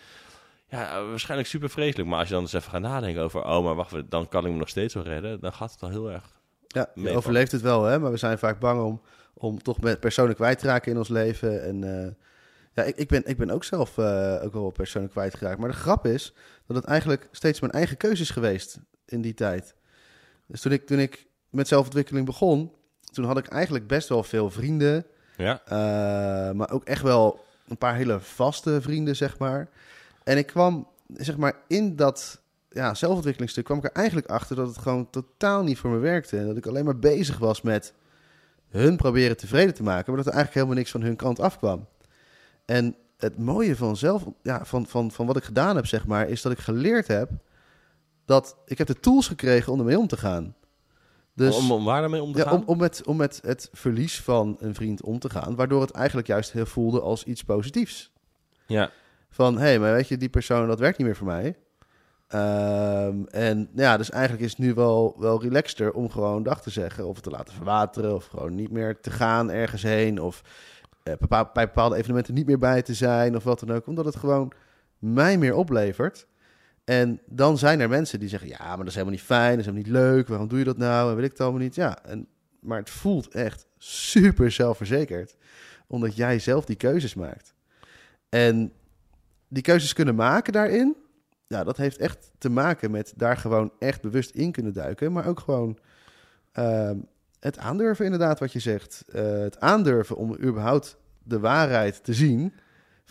Ja, 0.67 0.97
eh, 0.97 1.09
waarschijnlijk 1.09 1.49
super 1.49 1.69
vreselijk. 1.69 2.09
Maar 2.09 2.19
als 2.19 2.27
je 2.27 2.33
dan 2.33 2.43
eens 2.43 2.53
even 2.53 2.71
gaat 2.71 2.81
nadenken 2.81 3.21
over... 3.21 3.43
Oh, 3.45 3.63
maar 3.63 3.75
wacht, 3.75 4.11
dan 4.11 4.27
kan 4.27 4.45
ik 4.45 4.51
me 4.51 4.57
nog 4.57 4.69
steeds 4.69 4.93
wel 4.93 5.03
redden. 5.03 5.39
Dan 5.39 5.53
gaat 5.53 5.71
het 5.71 5.81
al 5.83 5.89
heel 5.89 6.11
erg... 6.11 6.23
Ja, 6.67 6.81
je 6.81 6.87
Meevallen. 6.95 7.17
overleeft 7.17 7.51
het 7.51 7.61
wel, 7.61 7.83
hè? 7.83 7.99
maar 7.99 8.11
we 8.11 8.17
zijn 8.17 8.37
vaak 8.37 8.59
bang 8.59 8.81
om, 8.83 9.01
om 9.33 9.61
toch 9.63 9.81
met 9.81 9.99
personen 9.99 10.35
kwijt 10.35 10.59
te 10.59 10.65
raken 10.65 10.91
in 10.91 10.97
ons 10.97 11.07
leven. 11.07 11.63
En 11.63 11.83
eh, 12.05 12.11
ja, 12.73 12.83
ik, 12.83 12.95
ik, 12.95 13.07
ben, 13.07 13.25
ik 13.25 13.37
ben 13.37 13.49
ook 13.49 13.63
zelf 13.63 13.97
eh, 13.97 14.39
ook 14.43 14.53
wel 14.53 14.71
personen 14.71 15.09
kwijtgeraakt. 15.09 15.59
Maar 15.59 15.69
de 15.69 15.75
grap 15.75 16.05
is 16.05 16.33
dat 16.67 16.75
het 16.75 16.85
eigenlijk 16.85 17.27
steeds 17.31 17.59
mijn 17.59 17.71
eigen 17.73 17.97
keuze 17.97 18.21
is 18.21 18.29
geweest 18.29 18.79
in 19.05 19.21
die 19.21 19.33
tijd. 19.33 19.75
Dus 20.47 20.61
toen 20.61 20.71
ik, 20.71 20.85
toen 20.87 20.99
ik 20.99 21.27
met 21.49 21.67
zelfontwikkeling 21.67 22.25
begon, 22.25 22.71
toen 23.11 23.25
had 23.25 23.37
ik 23.37 23.47
eigenlijk 23.47 23.87
best 23.87 24.09
wel 24.09 24.23
veel 24.23 24.49
vrienden. 24.49 25.05
Ja, 25.37 25.61
Eh, 25.65 26.51
maar 26.55 26.71
ook 26.71 26.83
echt 26.83 27.01
wel 27.01 27.39
een 27.71 27.77
paar 27.77 27.95
hele 27.95 28.19
vaste 28.19 28.81
vrienden, 28.81 29.15
zeg 29.15 29.37
maar. 29.37 29.69
En 30.23 30.37
ik 30.37 30.47
kwam, 30.47 30.87
zeg 31.13 31.37
maar, 31.37 31.53
in 31.67 31.95
dat 31.95 32.41
ja, 32.69 32.93
zelfontwikkelingsstuk 32.93 33.65
kwam 33.65 33.77
ik 33.77 33.83
er 33.83 33.91
eigenlijk 33.91 34.27
achter 34.27 34.55
dat 34.55 34.67
het 34.67 34.77
gewoon 34.77 35.09
totaal 35.09 35.63
niet 35.63 35.77
voor 35.77 35.89
me 35.89 35.97
werkte. 35.97 36.37
En 36.37 36.47
dat 36.47 36.57
ik 36.57 36.65
alleen 36.65 36.85
maar 36.85 36.99
bezig 36.99 37.37
was 37.37 37.61
met 37.61 37.93
hun 38.69 38.97
proberen 38.97 39.37
tevreden 39.37 39.73
te 39.73 39.83
maken, 39.83 40.13
maar 40.13 40.23
dat 40.23 40.33
er 40.33 40.39
eigenlijk 40.39 40.53
helemaal 40.53 40.75
niks 40.75 40.91
van 40.91 41.01
hun 41.01 41.15
kant 41.15 41.39
afkwam. 41.39 41.87
En 42.65 42.95
het 43.17 43.37
mooie 43.37 43.75
van 43.75 43.97
zelf, 43.97 44.25
ja, 44.41 44.65
van, 44.65 44.85
van, 44.85 45.11
van 45.11 45.25
wat 45.25 45.37
ik 45.37 45.43
gedaan 45.43 45.75
heb, 45.75 45.85
zeg 45.85 46.07
maar, 46.07 46.29
is 46.29 46.41
dat 46.41 46.51
ik 46.51 46.59
geleerd 46.59 47.07
heb 47.07 47.29
dat 48.25 48.55
ik 48.65 48.77
heb 48.77 48.87
de 48.87 48.99
tools 48.99 49.27
gekregen 49.27 49.73
om 49.73 49.79
ermee 49.79 49.99
om 49.99 50.07
te 50.07 50.17
gaan. 50.17 50.55
Dus 51.33 51.55
om, 51.55 51.71
om 51.71 51.85
waar 51.85 52.01
daarmee 52.01 52.21
om 52.21 52.31
te 52.31 52.39
ja, 52.39 52.43
gaan? 52.43 52.57
om, 52.57 52.63
om, 52.65 52.77
met, 52.77 53.03
om 53.05 53.17
met 53.17 53.39
het 53.45 53.69
verlies 53.71 54.21
van 54.21 54.55
een 54.59 54.75
vriend 54.75 55.03
om 55.03 55.19
te 55.19 55.29
gaan, 55.29 55.55
waardoor 55.55 55.81
het 55.81 55.91
eigenlijk 55.91 56.27
juist 56.27 56.51
heel 56.51 56.65
voelde 56.65 57.01
als 57.01 57.23
iets 57.23 57.43
positiefs. 57.43 58.11
Ja, 58.65 58.91
Van, 59.29 59.55
hé, 59.55 59.61
hey, 59.61 59.79
maar 59.79 59.93
weet 59.93 60.07
je, 60.07 60.17
die 60.17 60.29
persoon, 60.29 60.67
dat 60.67 60.79
werkt 60.79 60.97
niet 60.97 61.07
meer 61.07 61.15
voor 61.15 61.27
mij. 61.27 61.55
Ehm, 62.31 63.23
en 63.23 63.69
ja, 63.75 63.97
dus 63.97 64.09
eigenlijk 64.09 64.43
is 64.43 64.49
het 64.49 64.59
nu 64.59 64.73
wel, 64.73 65.15
wel 65.19 65.41
relaxter 65.41 65.93
om 65.93 66.09
gewoon 66.09 66.43
dag 66.43 66.61
te 66.61 66.69
zeggen. 66.69 67.07
Of 67.07 67.21
te 67.21 67.29
laten 67.29 67.53
verwateren. 67.53 68.15
Of 68.15 68.25
gewoon 68.25 68.55
niet 68.55 68.71
meer 68.71 68.99
te 68.99 69.11
gaan 69.11 69.51
ergens 69.51 69.81
heen. 69.83 70.21
Of 70.21 70.41
eh, 71.03 71.13
bepaal- 71.19 71.49
bij 71.53 71.65
bepaalde 71.65 71.95
evenementen 71.95 72.33
niet 72.33 72.45
meer 72.45 72.57
bij 72.57 72.81
te 72.81 72.93
zijn. 72.93 73.35
Of 73.35 73.43
wat 73.43 73.59
dan 73.59 73.75
ook. 73.75 73.87
Omdat 73.87 74.05
het 74.05 74.15
gewoon 74.15 74.51
mij 74.99 75.37
meer 75.37 75.55
oplevert. 75.55 76.27
En 76.83 77.21
dan 77.25 77.57
zijn 77.57 77.79
er 77.79 77.89
mensen 77.89 78.19
die 78.19 78.29
zeggen... 78.29 78.49
Ja, 78.49 78.65
maar 78.67 78.77
dat 78.77 78.87
is 78.87 78.93
helemaal 78.93 79.15
niet 79.15 79.25
fijn. 79.25 79.49
Dat 79.49 79.59
is 79.59 79.65
helemaal 79.65 79.87
niet 79.87 79.93
leuk. 79.93 80.27
Waarom 80.27 80.47
doe 80.47 80.59
je 80.59 80.65
dat 80.65 80.77
nou? 80.77 81.09
En 81.09 81.15
weet 81.15 81.25
ik 81.25 81.31
het 81.31 81.41
allemaal 81.41 81.59
niet. 81.59 81.75
Ja, 81.75 82.03
en, 82.03 82.27
maar 82.59 82.79
het 82.79 82.89
voelt 82.89 83.27
echt 83.27 83.65
super 83.77 84.51
zelfverzekerd. 84.51 85.35
Omdat 85.87 86.15
jij 86.15 86.39
zelf 86.39 86.65
die 86.65 86.75
keuzes 86.75 87.13
maakt. 87.13 87.53
En 88.29 88.73
die 89.47 89.63
keuzes 89.63 89.93
kunnen 89.93 90.15
maken 90.15 90.53
daarin... 90.53 90.95
Ja, 91.47 91.63
dat 91.63 91.77
heeft 91.77 91.97
echt 91.97 92.31
te 92.37 92.49
maken 92.49 92.91
met 92.91 93.13
daar 93.15 93.37
gewoon 93.37 93.71
echt 93.79 94.01
bewust 94.01 94.29
in 94.29 94.51
kunnen 94.51 94.73
duiken. 94.73 95.11
Maar 95.11 95.27
ook 95.27 95.39
gewoon 95.39 95.77
ehm, 96.51 96.97
het 97.39 97.57
aandurven, 97.57 98.05
inderdaad, 98.05 98.39
wat 98.39 98.53
je 98.53 98.59
zegt. 98.59 99.03
Eh, 99.07 99.39
het 99.39 99.59
aandurven 99.59 100.15
om 100.15 100.37
überhaupt 100.43 100.97
de 101.23 101.39
waarheid 101.39 102.03
te 102.03 102.13
zien 102.13 102.53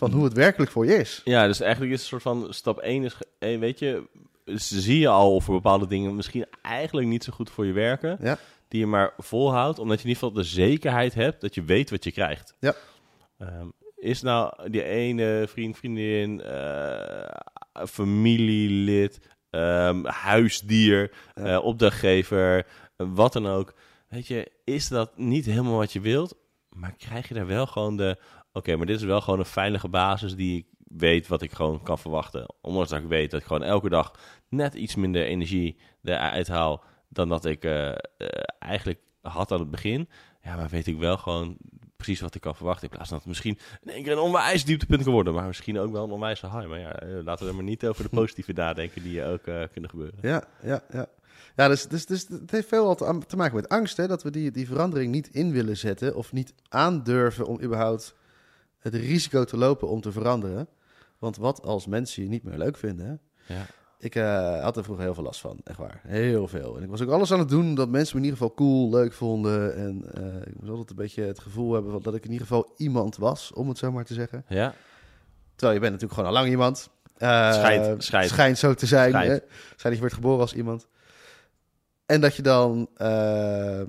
van 0.08 0.10
hoe 0.12 0.24
het 0.24 0.32
werkelijk 0.32 0.70
voor 0.70 0.86
je 0.86 0.94
is. 0.94 1.20
ja, 1.24 1.46
dus 1.46 1.60
eigenlijk 1.60 1.92
is 1.92 2.02
het 2.02 2.12
een 2.12 2.20
soort 2.20 2.36
van 2.38 2.52
stap 2.54 2.78
1 2.78 3.04
is, 3.04 3.16
weet 3.38 3.78
je, 3.78 4.02
dus 4.44 4.68
zie 4.70 4.98
je 4.98 5.08
al 5.08 5.34
of 5.34 5.46
er 5.46 5.52
bepaalde 5.52 5.86
dingen 5.86 6.16
misschien 6.16 6.44
eigenlijk 6.62 7.06
niet 7.06 7.24
zo 7.24 7.32
goed 7.32 7.50
voor 7.50 7.66
je 7.66 7.72
werken, 7.72 8.18
Ja. 8.20 8.38
die 8.68 8.80
je 8.80 8.86
maar 8.86 9.12
volhoudt, 9.18 9.78
omdat 9.78 9.96
je 10.00 10.02
in 10.04 10.08
ieder 10.08 10.22
geval 10.22 10.42
de 10.42 10.48
zekerheid 10.48 11.14
hebt 11.14 11.40
dat 11.40 11.54
je 11.54 11.62
weet 11.64 11.90
wat 11.90 12.04
je 12.04 12.12
krijgt. 12.12 12.54
Ja. 12.60 12.74
Ehm, 13.38 13.66
is 13.96 14.22
nou 14.22 14.70
die 14.70 14.82
ene 14.84 15.44
vriend, 15.48 15.76
vriendin, 15.76 16.40
eh, 16.42 17.34
familielid, 17.88 19.20
ehm, 19.50 20.04
huisdier, 20.04 21.10
Ja. 21.34 21.44
eh, 21.44 21.64
opdrachtgever, 21.64 22.66
wat 22.96 23.32
dan 23.32 23.46
ook. 23.46 23.74
Weet 24.08 24.26
je, 24.26 24.50
is 24.64 24.88
dat 24.88 25.16
niet 25.18 25.44
helemaal 25.46 25.76
wat 25.76 25.92
je 25.92 26.00
wilt, 26.00 26.34
maar 26.68 26.94
krijg 26.98 27.28
je 27.28 27.34
daar 27.34 27.46
wel 27.46 27.66
gewoon 27.66 27.96
de... 27.96 28.16
Oké, 28.52 28.76
maar 28.76 28.86
dit 28.86 28.96
is 28.96 29.02
wel 29.02 29.20
gewoon 29.20 29.38
een 29.38 29.44
veilige 29.44 29.88
basis 29.88 30.34
die 30.34 30.58
ik 30.58 30.66
weet 30.96 31.28
wat 31.28 31.42
ik 31.42 31.52
gewoon 31.52 31.82
kan 31.82 31.98
verwachten. 31.98 32.54
Ondanks 32.60 32.90
dat 32.90 33.00
ik 33.00 33.08
weet 33.08 33.30
dat 33.30 33.40
ik 33.40 33.46
gewoon 33.46 33.62
elke 33.62 33.88
dag 33.88 34.12
net 34.48 34.74
iets 34.74 34.94
minder 34.94 35.24
energie 35.24 35.76
eruit 36.02 36.48
haal 36.48 36.84
dan 37.08 37.28
dat 37.28 37.44
ik 37.44 37.64
eh, 37.64 37.88
eh, 37.88 37.96
eigenlijk 38.58 39.00
had 39.22 39.52
aan 39.52 39.58
het 39.60 39.70
begin. 39.70 40.08
Ja, 40.42 40.56
maar 40.56 40.68
weet 40.68 40.86
ik 40.86 40.98
wel 40.98 41.16
gewoon 41.16 41.56
precies 41.96 42.20
wat 42.20 42.34
ik 42.34 42.40
kan 42.40 42.56
verwachten. 42.56 42.88
In 42.88 42.94
plaats 42.94 43.08
van 43.08 43.18
dat 43.18 43.26
het 43.26 43.34
misschien 43.34 43.58
in 43.82 43.92
één 43.92 44.02
keer 44.02 44.12
een 44.12 44.18
onwijs 44.18 44.64
dieptepunt 44.64 45.02
kan 45.02 45.12
worden. 45.12 45.34
Maar 45.34 45.46
misschien 45.46 45.78
ook 45.78 45.92
wel 45.92 46.04
een 46.04 46.10
onwijs 46.10 46.40
high. 46.40 46.66
Maar 46.66 46.78
ja, 46.78 46.92
eh, 46.92 47.08
laten 47.24 47.44
we 47.44 47.50
er 47.50 47.56
maar 47.56 47.64
niet 47.64 47.86
over 47.86 48.02
de 48.02 48.16
positieve 48.20 48.52
nadenken 48.52 49.02
die 49.02 49.24
ook 49.24 49.42
kunnen 49.42 49.90
gebeuren. 49.90 50.18
Ja, 50.22 50.44
ja, 50.62 50.82
ja. 50.90 51.06
Ja, 51.56 51.68
dus, 51.68 51.86
dus, 51.86 52.06
dus 52.06 52.28
het 52.28 52.50
heeft 52.50 52.68
veel 52.68 52.94
te, 52.94 53.20
te 53.26 53.36
maken 53.36 53.54
met 53.54 53.68
angst, 53.68 53.96
hè? 53.96 54.06
Dat 54.06 54.22
we 54.22 54.30
die, 54.30 54.50
die 54.50 54.66
verandering 54.66 55.12
niet 55.12 55.28
in 55.28 55.52
willen 55.52 55.76
zetten 55.76 56.16
of 56.16 56.32
niet 56.32 56.54
aandurven 56.68 57.46
om 57.46 57.62
überhaupt 57.62 58.14
het 58.80 58.94
risico 58.94 59.44
te 59.44 59.56
lopen 59.56 59.88
om 59.88 60.00
te 60.00 60.12
veranderen. 60.12 60.68
Want 61.18 61.36
wat 61.36 61.62
als 61.62 61.86
mensen 61.86 62.22
je 62.22 62.28
niet 62.28 62.42
meer 62.42 62.58
leuk 62.58 62.76
vinden? 62.76 63.20
Ja. 63.46 63.66
Ik 63.98 64.14
eh, 64.14 64.62
had 64.62 64.76
er 64.76 64.84
vroeger 64.84 65.04
heel 65.04 65.14
veel 65.14 65.22
last 65.22 65.40
van, 65.40 65.60
echt 65.64 65.78
waar. 65.78 66.00
Heel 66.06 66.48
veel. 66.48 66.76
En 66.76 66.82
ik 66.82 66.88
was 66.88 67.00
ook 67.02 67.10
alles 67.10 67.32
aan 67.32 67.38
het 67.38 67.48
doen 67.48 67.74
dat 67.74 67.88
mensen 67.88 68.16
me 68.16 68.22
in 68.22 68.30
ieder 68.30 68.40
geval 68.46 68.54
cool, 68.66 68.90
leuk 68.90 69.12
vonden. 69.12 69.74
En 69.76 70.04
eh, 70.14 70.46
ik 70.46 70.56
moest 70.58 70.70
altijd 70.70 70.90
een 70.90 70.96
beetje 70.96 71.22
het 71.22 71.38
gevoel 71.38 71.72
hebben 71.72 71.92
van 71.92 72.02
dat 72.02 72.14
ik 72.14 72.24
in 72.24 72.30
ieder 72.32 72.46
geval 72.46 72.72
iemand 72.76 73.16
was, 73.16 73.52
om 73.52 73.68
het 73.68 73.78
zo 73.78 73.92
maar 73.92 74.04
te 74.04 74.14
zeggen. 74.14 74.44
Ja, 74.48 74.74
Terwijl 75.54 75.80
je 75.80 75.80
bent 75.88 75.92
natuurlijk 76.00 76.12
gewoon 76.20 76.28
al 76.36 76.40
lang 76.42 76.50
iemand. 76.50 76.90
Eh, 77.16 77.52
Schijnt, 77.52 78.04
schijnt. 78.04 78.30
schijnt 78.30 78.58
zo 78.58 78.74
te 78.74 78.86
zijn. 78.86 79.10
Schijnt. 79.10 79.30
hè? 79.30 79.38
Schijnt 79.58 79.82
dat 79.82 79.92
je 79.92 79.98
wordt 79.98 80.14
geboren 80.14 80.40
als 80.40 80.54
iemand. 80.54 80.86
En 82.06 82.20
dat 82.20 82.34
je 82.34 82.42
dan... 82.42 82.88
eh, 82.94 83.80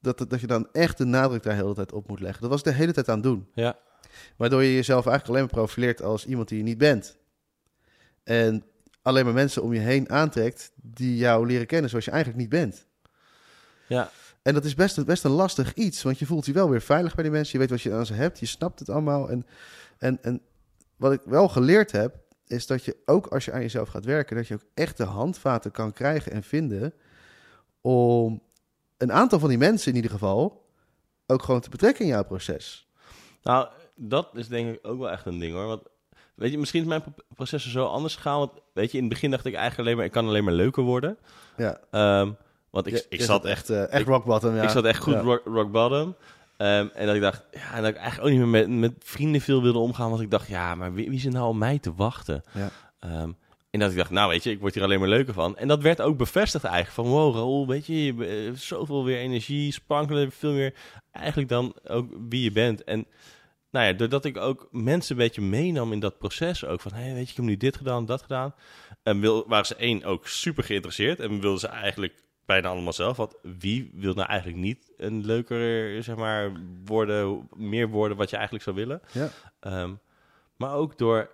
dat, 0.00 0.24
dat 0.28 0.40
je 0.40 0.46
dan 0.46 0.68
echt 0.72 0.98
de 0.98 1.04
nadruk 1.04 1.42
daar 1.42 1.56
de 1.56 1.62
hele 1.62 1.74
tijd 1.74 1.92
op 1.92 2.08
moet 2.08 2.20
leggen. 2.20 2.40
Dat 2.40 2.50
was 2.50 2.58
ik 2.58 2.64
de 2.64 2.72
hele 2.72 2.92
tijd 2.92 3.08
aan 3.08 3.14
het 3.14 3.24
doen. 3.24 3.48
ja, 3.54 3.76
Waardoor 4.36 4.62
je 4.62 4.74
jezelf 4.74 5.06
eigenlijk 5.06 5.28
alleen 5.28 5.50
maar 5.50 5.64
profileert 5.64 6.02
als 6.02 6.26
iemand 6.26 6.48
die 6.48 6.58
je 6.58 6.64
niet 6.64 6.78
bent. 6.78 7.16
En 8.22 8.64
alleen 9.02 9.24
maar 9.24 9.34
mensen 9.34 9.62
om 9.62 9.72
je 9.72 9.80
heen 9.80 10.10
aantrekt 10.10 10.72
die 10.74 11.16
jou 11.16 11.46
leren 11.46 11.66
kennen 11.66 11.90
zoals 11.90 12.04
je 12.04 12.10
eigenlijk 12.10 12.40
niet 12.40 12.50
bent. 12.50 12.86
ja. 13.86 14.10
En 14.42 14.54
dat 14.54 14.64
is 14.64 14.74
best, 14.74 15.04
best 15.04 15.24
een 15.24 15.30
lastig 15.30 15.74
iets, 15.74 16.02
want 16.02 16.18
je 16.18 16.26
voelt 16.26 16.46
je 16.46 16.52
wel 16.52 16.70
weer 16.70 16.82
veilig 16.82 17.14
bij 17.14 17.22
die 17.22 17.32
mensen. 17.32 17.52
Je 17.52 17.58
weet 17.58 17.70
wat 17.70 17.82
je 17.82 17.92
aan 17.92 18.06
ze 18.06 18.14
hebt, 18.14 18.38
je 18.38 18.46
snapt 18.46 18.78
het 18.78 18.88
allemaal. 18.88 19.30
En, 19.30 19.46
en, 19.98 20.18
en 20.22 20.40
wat 20.96 21.12
ik 21.12 21.20
wel 21.24 21.48
geleerd 21.48 21.92
heb, 21.92 22.16
is 22.46 22.66
dat 22.66 22.84
je 22.84 22.96
ook 23.04 23.26
als 23.26 23.44
je 23.44 23.52
aan 23.52 23.60
jezelf 23.60 23.88
gaat 23.88 24.04
werken, 24.04 24.36
dat 24.36 24.46
je 24.46 24.54
ook 24.54 24.64
echt 24.74 24.96
de 24.96 25.04
handvaten 25.04 25.70
kan 25.70 25.92
krijgen 25.92 26.32
en 26.32 26.42
vinden 26.42 26.94
om 27.80 28.42
een 28.96 29.12
aantal 29.12 29.38
van 29.38 29.48
die 29.48 29.58
mensen 29.58 29.90
in 29.90 29.96
ieder 29.96 30.10
geval 30.10 30.68
ook 31.26 31.42
gewoon 31.42 31.60
te 31.60 31.70
betrekken 31.70 32.04
in 32.04 32.10
jouw 32.10 32.24
proces. 32.24 32.88
Nou, 33.42 33.68
dat 33.96 34.28
is 34.34 34.48
denk 34.48 34.74
ik 34.74 34.78
ook 34.86 34.98
wel 34.98 35.10
echt 35.10 35.26
een 35.26 35.38
ding 35.38 35.52
hoor. 35.54 35.66
Want 35.66 35.82
weet 36.34 36.50
je, 36.50 36.58
misschien 36.58 36.80
is 36.80 36.86
mijn 36.88 37.02
pro- 37.02 37.12
processen 37.34 37.70
zo 37.70 37.84
anders 37.84 38.14
gegaan. 38.14 38.38
Want 38.38 38.52
weet 38.72 38.90
je, 38.90 38.96
in 38.96 39.04
het 39.04 39.12
begin 39.12 39.30
dacht 39.30 39.44
ik 39.44 39.54
eigenlijk 39.54 39.80
alleen 39.80 39.96
maar, 39.96 40.06
ik 40.06 40.12
kan 40.12 40.26
alleen 40.26 40.44
maar 40.44 40.52
leuker 40.52 40.82
worden. 40.82 41.18
Ja, 41.56 41.80
Ehm, 41.90 42.30
want 42.70 42.86
ik, 42.86 43.06
ik 43.08 43.22
zat 43.22 43.44
echt, 43.44 43.70
eh, 43.70 43.82
echt 43.92 44.00
ik- 44.00 44.06
rock 44.06 44.24
bottom. 44.24 44.54
Ja. 44.54 44.62
ik 44.62 44.68
zat 44.68 44.84
echt 44.84 45.02
goed 45.02 45.12
Ja. 45.14 45.20
rock, 45.20 45.42
rock 45.44 45.70
bottom. 45.72 46.14
Ehm, 46.56 46.86
en 46.94 47.06
dat 47.06 47.14
ik 47.14 47.20
dacht, 47.20 47.42
ja, 47.52 47.74
en 47.74 47.82
dat 47.82 47.90
ik 47.90 47.96
eigenlijk 47.96 48.26
ook 48.26 48.38
niet 48.40 48.48
meer 48.48 48.68
met, 48.68 48.78
met 48.80 48.92
vrienden 49.04 49.40
veel 49.40 49.62
wilde 49.62 49.78
omgaan. 49.78 50.10
Want 50.10 50.22
ik 50.22 50.30
dacht, 50.30 50.48
ja, 50.48 50.74
maar 50.74 50.94
wie, 50.94 51.10
wie 51.10 51.20
zit 51.20 51.32
nou 51.32 51.48
om 51.48 51.58
mij 51.58 51.78
te 51.78 51.94
wachten? 51.94 52.42
Ja. 52.54 52.70
Ehm, 52.98 53.30
en 53.70 53.80
dat 53.80 53.90
ik 53.90 53.96
dacht, 53.96 54.10
nou 54.10 54.28
weet 54.30 54.42
je, 54.42 54.50
ik 54.50 54.60
word 54.60 54.74
hier 54.74 54.82
alleen 54.82 54.98
maar 55.00 55.08
leuker 55.08 55.34
van. 55.34 55.56
En 55.56 55.68
dat 55.68 55.82
werd 55.82 56.00
ook 56.00 56.16
bevestigd 56.16 56.64
eigenlijk. 56.64 56.94
Van 56.94 57.06
wow, 57.18 57.34
Raoul, 57.34 57.66
weet 57.66 57.86
je, 57.86 58.04
je 58.04 58.24
hebt 58.24 58.60
zoveel 58.60 59.04
weer 59.04 59.18
energie, 59.18 59.72
sprankelen, 59.72 60.32
veel 60.32 60.52
meer 60.52 60.74
eigenlijk 61.10 61.48
dan 61.48 61.74
ook 61.86 62.06
wie 62.28 62.42
je 62.42 62.52
bent. 62.52 62.84
En 62.84 63.06
nou 63.74 63.86
ja, 63.86 63.92
doordat 63.92 64.24
ik 64.24 64.36
ook 64.36 64.68
mensen 64.70 65.16
een 65.16 65.22
beetje 65.22 65.40
meenam 65.40 65.92
in 65.92 66.00
dat 66.00 66.18
proces 66.18 66.64
ook. 66.64 66.80
Van, 66.80 66.92
hé, 66.92 67.12
weet 67.14 67.24
je, 67.24 67.30
ik 67.30 67.36
heb 67.36 67.44
nu 67.44 67.56
dit 67.56 67.76
gedaan, 67.76 68.06
dat 68.06 68.22
gedaan. 68.22 68.54
En 69.02 69.20
wil, 69.20 69.48
waren 69.48 69.66
ze 69.66 69.76
één 69.76 70.04
ook 70.04 70.26
super 70.28 70.64
geïnteresseerd. 70.64 71.20
En 71.20 71.40
wilden 71.40 71.60
ze 71.60 71.66
eigenlijk 71.68 72.14
bijna 72.46 72.68
allemaal 72.68 72.92
zelf. 72.92 73.16
Want 73.16 73.34
wie 73.42 73.90
wil 73.94 74.14
nou 74.14 74.28
eigenlijk 74.28 74.60
niet 74.60 74.92
een 74.96 75.26
leuker, 75.26 76.02
zeg 76.02 76.16
maar, 76.16 76.52
worden, 76.84 77.48
meer 77.56 77.88
worden 77.88 78.16
wat 78.16 78.30
je 78.30 78.34
eigenlijk 78.36 78.64
zou 78.64 78.76
willen. 78.76 79.00
Ja. 79.12 79.28
Ehm, 79.60 79.92
maar 80.56 80.74
ook 80.74 80.98
door 80.98 81.30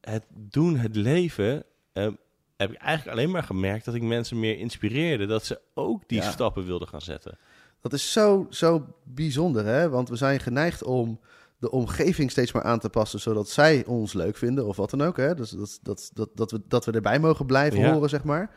het 0.00 0.24
doen, 0.30 0.76
het 0.76 0.96
leven, 0.96 1.64
ehm, 1.92 2.12
heb 2.56 2.70
ik 2.72 2.78
eigenlijk 2.78 3.18
alleen 3.18 3.30
maar 3.30 3.42
gemerkt 3.42 3.84
dat 3.84 3.94
ik 3.94 4.02
mensen 4.02 4.40
meer 4.40 4.58
inspireerde. 4.58 5.26
Dat 5.26 5.44
ze 5.44 5.60
ook 5.74 6.08
die 6.08 6.22
Ja. 6.22 6.30
stappen 6.30 6.64
wilden 6.64 6.88
gaan 6.88 7.02
zetten. 7.02 7.38
Dat 7.80 7.92
is 7.92 8.12
zo, 8.12 8.46
zo 8.50 8.86
bijzonder, 9.04 9.64
hè? 9.64 9.88
Want 9.88 10.08
we 10.08 10.16
zijn 10.16 10.40
geneigd 10.40 10.82
om 10.82 11.20
de 11.60 11.70
omgeving 11.70 12.30
steeds 12.30 12.52
maar 12.52 12.62
aan 12.62 12.78
te 12.78 12.88
passen, 12.88 13.20
zodat 13.20 13.48
zij 13.48 13.84
ons 13.86 14.12
leuk 14.12 14.36
vinden 14.36 14.66
of 14.66 14.76
wat 14.76 14.90
dan 14.90 15.02
ook, 15.02 15.16
hè? 15.16 15.34
Dus 15.34 15.50
dat, 15.50 15.78
dat, 15.82 16.10
dat, 16.14 16.28
dat, 16.34 16.50
we, 16.50 16.60
dat 16.68 16.84
we 16.84 16.92
erbij 16.92 17.18
mogen 17.18 17.46
blijven 17.46 17.78
Ja. 17.80 17.92
horen, 17.92 18.08
zeg 18.08 18.24
maar. 18.24 18.50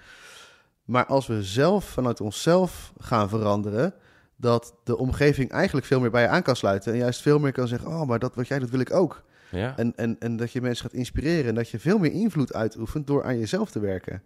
Maar 0.85 1.05
als 1.05 1.27
we 1.27 1.43
zelf 1.43 1.85
vanuit 1.85 2.21
onszelf 2.21 2.93
gaan 2.97 3.29
veranderen, 3.29 3.93
dat 4.35 4.75
de 4.83 4.97
omgeving 4.97 5.51
eigenlijk 5.51 5.85
veel 5.85 5.99
meer 5.99 6.11
bij 6.11 6.21
je 6.21 6.27
aan 6.27 6.41
kan 6.43 6.55
sluiten 6.55 6.91
en 6.91 6.97
juist 6.97 7.21
veel 7.21 7.39
meer 7.39 7.51
kan 7.51 7.67
zeggen, 7.67 7.89
oh, 7.89 8.07
maar 8.07 8.19
dat 8.19 8.35
wat 8.35 8.47
jij 8.47 8.59
doet 8.59 8.69
wil 8.69 8.79
ik 8.79 8.93
ook. 8.93 9.23
Ja. 9.51 9.77
En, 9.77 9.93
en, 9.95 10.15
en 10.19 10.35
dat 10.37 10.51
je 10.51 10.61
mensen 10.61 10.83
gaat 10.85 10.93
inspireren 10.93 11.45
en 11.49 11.55
dat 11.55 11.69
je 11.69 11.79
veel 11.79 11.97
meer 11.97 12.11
invloed 12.11 12.53
uitoefent 12.53 13.07
door 13.07 13.23
aan 13.23 13.39
jezelf 13.39 13.71
te 13.71 13.79
werken. 13.79 14.23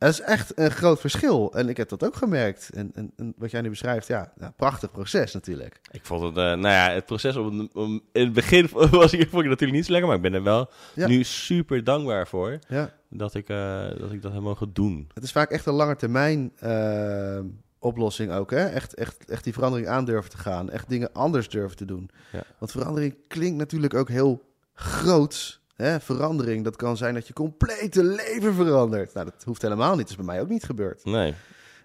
Dat 0.00 0.10
is 0.12 0.20
echt 0.20 0.58
een 0.58 0.70
groot 0.70 1.00
verschil. 1.00 1.52
En 1.54 1.68
ik 1.68 1.76
heb 1.76 1.88
dat 1.88 2.04
ook 2.04 2.16
gemerkt. 2.16 2.70
En, 2.74 2.90
en, 2.94 3.12
en 3.16 3.34
wat 3.36 3.50
jij 3.50 3.60
nu 3.60 3.68
beschrijft, 3.68 4.06
ja, 4.06 4.32
nou, 4.36 4.52
prachtig 4.56 4.90
proces 4.90 5.32
natuurlijk. 5.32 5.80
Ik 5.90 6.04
vond 6.04 6.22
het, 6.22 6.36
eh, 6.36 6.42
nou 6.42 6.60
ja, 6.68 6.90
het 6.90 7.06
proces 7.06 7.36
om, 7.36 7.68
om 7.72 8.00
in 8.12 8.24
het 8.24 8.32
begin 8.32 8.68
was 8.90 9.12
ik, 9.12 9.28
vond 9.28 9.42
ik 9.42 9.48
natuurlijk 9.48 9.72
niet 9.72 9.84
zo 9.86 9.90
lekker, 9.92 10.08
maar 10.08 10.16
ik 10.16 10.22
ben 10.22 10.34
er 10.34 10.42
wel 10.42 10.70
Ja. 10.94 11.06
nu 11.06 11.24
super 11.24 11.84
dankbaar 11.84 12.26
voor 12.28 12.58
Ja. 12.68 12.92
dat 13.08 13.34
ik, 13.34 13.48
eh, 13.48 13.88
dat 13.98 14.12
ik 14.12 14.22
dat 14.22 14.32
heb 14.32 14.42
mogen 14.42 14.72
doen. 14.72 15.08
Het 15.14 15.24
is 15.24 15.32
vaak 15.32 15.50
echt 15.50 15.66
een 15.66 15.74
lange 15.74 15.96
termijn 15.96 16.52
eh, 16.58 17.40
oplossing 17.78 18.32
ook. 18.32 18.50
Hè? 18.50 18.64
Echt, 18.66 18.94
echt, 18.94 19.24
echt 19.24 19.44
die 19.44 19.52
verandering 19.52 19.88
aandurven 19.88 20.30
te 20.30 20.38
gaan. 20.38 20.70
Echt 20.70 20.88
dingen 20.88 21.12
anders 21.12 21.48
durven 21.48 21.76
te 21.76 21.84
doen. 21.84 22.10
Ja. 22.32 22.42
Want 22.58 22.70
verandering 22.70 23.16
klinkt 23.28 23.58
natuurlijk 23.58 23.94
ook 23.94 24.08
heel 24.08 24.42
groot. 24.74 25.59
Hè? 25.80 26.00
Verandering, 26.00 26.64
dat 26.64 26.76
kan 26.76 26.96
zijn 26.96 27.14
dat 27.14 27.26
je 27.26 27.32
complete 27.32 28.04
leven 28.04 28.54
verandert. 28.54 29.14
Nou, 29.14 29.26
dat 29.26 29.44
hoeft 29.44 29.62
helemaal 29.62 29.90
niet. 29.90 30.00
Dat 30.00 30.10
is 30.10 30.16
bij 30.16 30.24
mij 30.24 30.40
ook 30.40 30.48
niet 30.48 30.64
gebeurd. 30.64 31.04
Nee. 31.04 31.34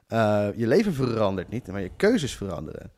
Eh, 0.07 0.47
je 0.55 0.67
leven 0.67 0.93
verandert 0.93 1.49
niet, 1.49 1.67
maar 1.67 1.81
je 1.81 1.91
keuzes 1.97 2.35
veranderen. 2.35 2.91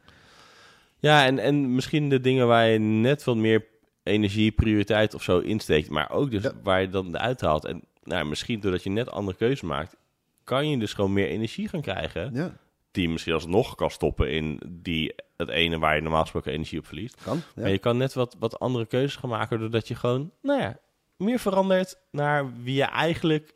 Ja, 1.00 1.26
en, 1.26 1.40
en 1.40 1.76
misschien 1.76 2.10
de 2.10 2.20
dingen 2.22 2.48
waar 2.48 2.68
je 2.68 2.80
net 2.80 3.24
wat 3.24 3.36
meer 3.36 3.66
energie, 4.04 4.52
prioriteit 4.52 5.14
of 5.14 5.24
zo 5.24 5.40
insteekt, 5.40 5.90
maar 5.90 6.12
ook 6.12 6.32
dus 6.32 6.44
Ja. 6.44 6.52
waar 6.64 6.82
je 6.82 6.90
dan 6.90 7.18
uithaalt. 7.18 7.66
En 7.66 7.82
nou, 8.04 8.26
misschien 8.26 8.60
doordat 8.60 8.84
je 8.84 8.90
net 8.90 9.10
andere 9.10 9.38
keuzes 9.38 9.62
maakt, 9.62 9.96
kan 10.44 10.70
je 10.70 10.78
dus 10.80 10.94
gewoon 10.94 11.14
meer 11.14 11.28
energie 11.28 11.68
gaan 11.68 11.82
krijgen. 11.82 12.34
Ja. 12.34 12.58
die 12.92 13.10
misschien 13.10 13.34
alsnog 13.34 13.76
kan 13.76 13.92
stoppen 13.92 14.32
in 14.32 14.60
die, 14.70 15.16
het 15.36 15.50
ene 15.50 15.80
waar 15.80 15.96
je 15.96 16.02
normaal 16.02 16.22
gesproken 16.22 16.52
energie 16.52 16.80
op 16.80 16.86
verliest. 16.86 17.22
Kan. 17.24 17.38
Ja. 17.56 17.62
Maar 17.62 17.72
je 17.72 17.78
kan 17.78 17.98
net 17.98 18.14
wat, 18.14 18.36
wat 18.40 18.60
andere 18.60 18.86
keuzes 18.86 19.16
gaan 19.16 19.30
maken 19.30 19.60
doordat 19.60 19.88
je 19.88 19.96
gewoon, 19.96 20.32
nou 20.42 20.62
ja, 20.62 20.78
meer 21.18 21.40
verandert 21.40 21.98
naar 22.12 22.46
wie 22.64 22.76
je 22.76 22.84
eigenlijk 22.84 23.56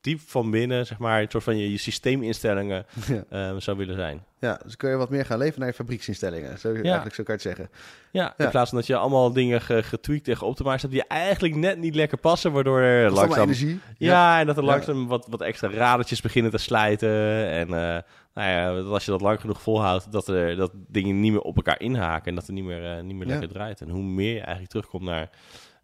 diep 0.00 0.20
van 0.20 0.50
binnen, 0.50 0.86
zeg 0.86 0.98
maar, 0.98 1.20
een 1.22 1.30
soort 1.30 1.44
van 1.44 1.56
je, 1.58 1.70
je 1.70 1.76
systeeminstellingen 1.78 2.86
Ja. 3.08 3.24
eh, 3.28 3.56
zou 3.58 3.76
willen 3.76 3.94
zijn. 3.94 4.24
Ja, 4.38 4.60
dus 4.64 4.76
kun 4.76 4.90
je 4.90 4.96
wat 4.96 5.10
meer 5.10 5.24
gaan 5.26 5.38
leven 5.38 5.58
naar 5.58 5.68
je 5.68 5.74
fabrieksinstellingen. 5.74 6.58
Zo, 6.58 6.74
Eigenlijk 6.74 7.14
zo 7.14 7.22
kan 7.22 7.36
je 7.38 7.48
het 7.48 7.56
zeggen. 7.56 7.70
Ja, 8.12 8.34
Ja. 8.36 8.44
in 8.44 8.50
plaats 8.50 8.68
van 8.70 8.78
dat 8.78 8.86
je 8.86 8.96
allemaal 8.96 9.32
dingen 9.32 9.60
ge, 9.60 9.82
getweakt 9.82 10.28
en 10.28 10.36
geoptimized 10.36 10.80
hebt 10.80 10.92
die 10.92 11.06
eigenlijk 11.06 11.54
net 11.54 11.78
niet 11.78 11.94
lekker 11.94 12.18
passen, 12.18 12.52
waardoor 12.52 12.80
er 12.80 13.02
Dat 13.08 13.12
langzaam... 13.18 13.42
energie. 13.42 13.80
Ja, 13.98 14.40
en 14.40 14.46
dat 14.46 14.56
er 14.56 14.62
Ja. 14.62 14.68
langzaam 14.68 15.06
wat, 15.06 15.26
wat 15.30 15.40
extra 15.40 15.70
radertjes 15.70 16.20
beginnen 16.20 16.50
te 16.50 16.58
slijten. 16.58 17.46
En 17.48 17.66
eh, 17.66 18.02
nou 18.34 18.48
ja, 18.50 18.72
dat 18.74 18.86
als 18.86 19.04
je 19.04 19.10
dat 19.10 19.20
lang 19.20 19.40
genoeg 19.40 19.62
volhoudt, 19.62 20.12
dat, 20.12 20.28
er, 20.28 20.56
dat 20.56 20.72
dingen 20.88 21.20
niet 21.20 21.32
meer 21.32 21.40
op 21.40 21.56
elkaar 21.56 21.80
inhaken 21.80 22.26
en 22.28 22.34
dat 22.34 22.46
er 22.46 22.52
niet 22.52 22.64
meer, 22.64 22.96
eh, 22.96 23.02
niet 23.02 23.16
meer 23.16 23.26
Ja. 23.26 23.32
lekker 23.32 23.48
draait. 23.48 23.80
En 23.80 23.88
hoe 23.88 24.02
meer 24.02 24.32
je 24.32 24.38
eigenlijk 24.40 24.70
terugkomt 24.70 25.02
naar 25.04 25.30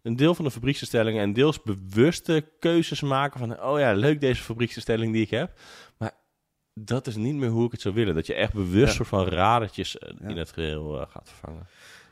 een 0.01 0.15
deel 0.15 0.35
van 0.35 0.45
de 0.45 0.51
fabrieksinstellingen 0.51 1.21
en 1.21 1.33
deels 1.33 1.61
bewuste 1.61 2.49
keuzes 2.59 3.01
maken 3.01 3.39
van, 3.39 3.63
oh 3.63 3.79
ja, 3.79 3.93
leuk 3.93 4.19
deze 4.21 4.43
fabrieksinstelling 4.43 5.13
die 5.13 5.21
ik 5.21 5.29
heb. 5.29 5.59
Maar 5.97 6.11
dat 6.73 7.07
is 7.07 7.15
niet 7.15 7.35
meer 7.35 7.49
hoe 7.49 7.65
ik 7.65 7.71
het 7.71 7.81
zou 7.81 7.93
willen. 7.93 8.15
Dat 8.15 8.27
je 8.27 8.33
echt 8.33 8.53
bewust 8.53 8.87
Ja. 8.87 8.93
soort 8.93 9.07
van 9.07 9.25
radertjes 9.27 9.97
eh, 9.97 10.09
Ja. 10.21 10.27
in 10.27 10.37
het 10.37 10.51
geheel 10.51 11.01
eh, 11.01 11.07
gaat 11.09 11.29
vervangen. 11.29 11.67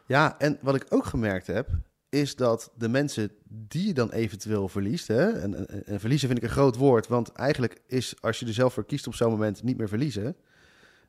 Ja, 0.06 0.39
en 0.39 0.58
wat 0.62 0.75
ik 0.75 0.86
ook 0.89 1.06
gemerkt 1.06 1.48
heb, 1.48 1.67
is 2.10 2.36
dat 2.36 2.72
de 2.77 2.89
mensen 2.89 3.32
die 3.48 3.88
je 3.88 3.94
dan 3.94 4.12
eventueel 4.12 4.67
verliest, 4.67 5.08
hè, 5.08 5.29
en, 5.32 5.67
en, 5.70 5.86
en 5.86 6.00
verliezen 6.00 6.27
vind 6.27 6.41
ik 6.41 6.46
een 6.48 6.53
groot 6.56 6.75
woord, 6.75 7.08
want 7.08 7.32
eigenlijk 7.32 7.82
is 7.88 8.13
als 8.22 8.39
je 8.39 8.46
er 8.46 8.53
zelf 8.53 8.74
voor 8.74 8.86
kiest 8.86 9.08
op 9.08 9.15
zo'n 9.15 9.32
moment 9.32 9.63
niet 9.63 9.77
meer 9.77 9.88
verliezen, 9.88 10.36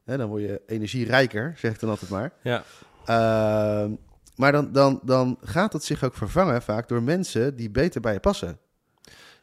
hè, 0.04 0.16
dan 0.16 0.28
word 0.28 0.42
je 0.42 0.62
energierijker, 0.66 1.54
zeg 1.56 1.72
ik 1.72 1.80
dan 1.80 1.90
altijd 1.90 2.10
maar. 2.10 2.32
Ja. 2.42 2.62
Ehm, 3.04 3.92
maar 4.38 4.52
dan, 4.52 4.72
dan, 4.72 5.00
dan 5.04 5.38
gaat 5.42 5.72
het 5.72 5.84
zich 5.84 6.04
ook 6.04 6.14
vervangen 6.14 6.62
vaak 6.62 6.88
door 6.88 7.02
mensen 7.02 7.56
die 7.56 7.70
beter 7.70 8.00
bij 8.00 8.12
je 8.12 8.20
passen. 8.20 8.58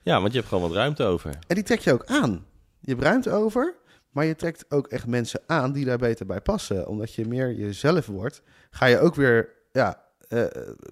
ja, 0.01 0.19
want 0.19 0.31
je 0.31 0.37
hebt 0.37 0.49
gewoon 0.49 0.67
wat 0.67 0.77
ruimte 0.77 1.03
over. 1.03 1.29
En 1.47 1.55
die 1.55 1.63
trek 1.63 1.79
je 1.79 1.93
ook 1.93 2.05
aan. 2.05 2.45
Je 2.79 2.91
hebt 2.91 3.03
ruimte 3.03 3.31
over, 3.31 3.75
maar 4.11 4.25
je 4.25 4.35
trekt 4.35 4.65
ook 4.69 4.87
echt 4.87 5.07
mensen 5.07 5.41
aan 5.47 5.71
die 5.71 5.85
daar 5.85 5.97
beter 5.97 6.25
bij 6.25 6.41
passen. 6.41 6.87
Omdat 6.87 7.13
je 7.13 7.27
meer 7.27 7.53
jezelf 7.53 8.05
wordt, 8.05 8.41
ga 8.69 8.85
je 8.85 8.99
ook 8.99 9.15
weer 9.15 9.49
ja, 9.71 10.01
eh, 10.27 10.43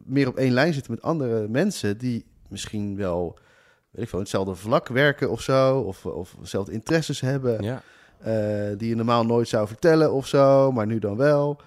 meer 0.06 0.28
op 0.28 0.38
één 0.38 0.52
lijn 0.54 0.74
zitten 0.74 0.92
met 0.92 1.02
andere 1.02 1.48
mensen 1.48 1.98
die 1.98 2.26
misschien 2.50 2.96
wel 2.98 3.38
weet 3.92 4.04
ik 4.04 4.10
veel, 4.10 4.20
hetzelfde 4.20 4.56
vlak 4.56 4.88
werken 4.88 5.30
of 5.30 5.42
zo, 5.42 5.80
of, 5.80 6.06
of 6.06 6.36
dezelfde 6.40 6.72
interesses 6.72 7.22
hebben, 7.22 7.64
Ja. 7.64 7.82
eh, 8.18 8.78
die 8.78 8.90
je 8.90 8.96
normaal 8.96 9.26
nooit 9.26 9.48
zou 9.48 9.68
vertellen 9.68 10.12
of 10.14 10.28
zo, 10.28 10.72
maar 10.72 10.86
nu 10.86 11.00
dan 11.00 11.18
wel. 11.18 11.62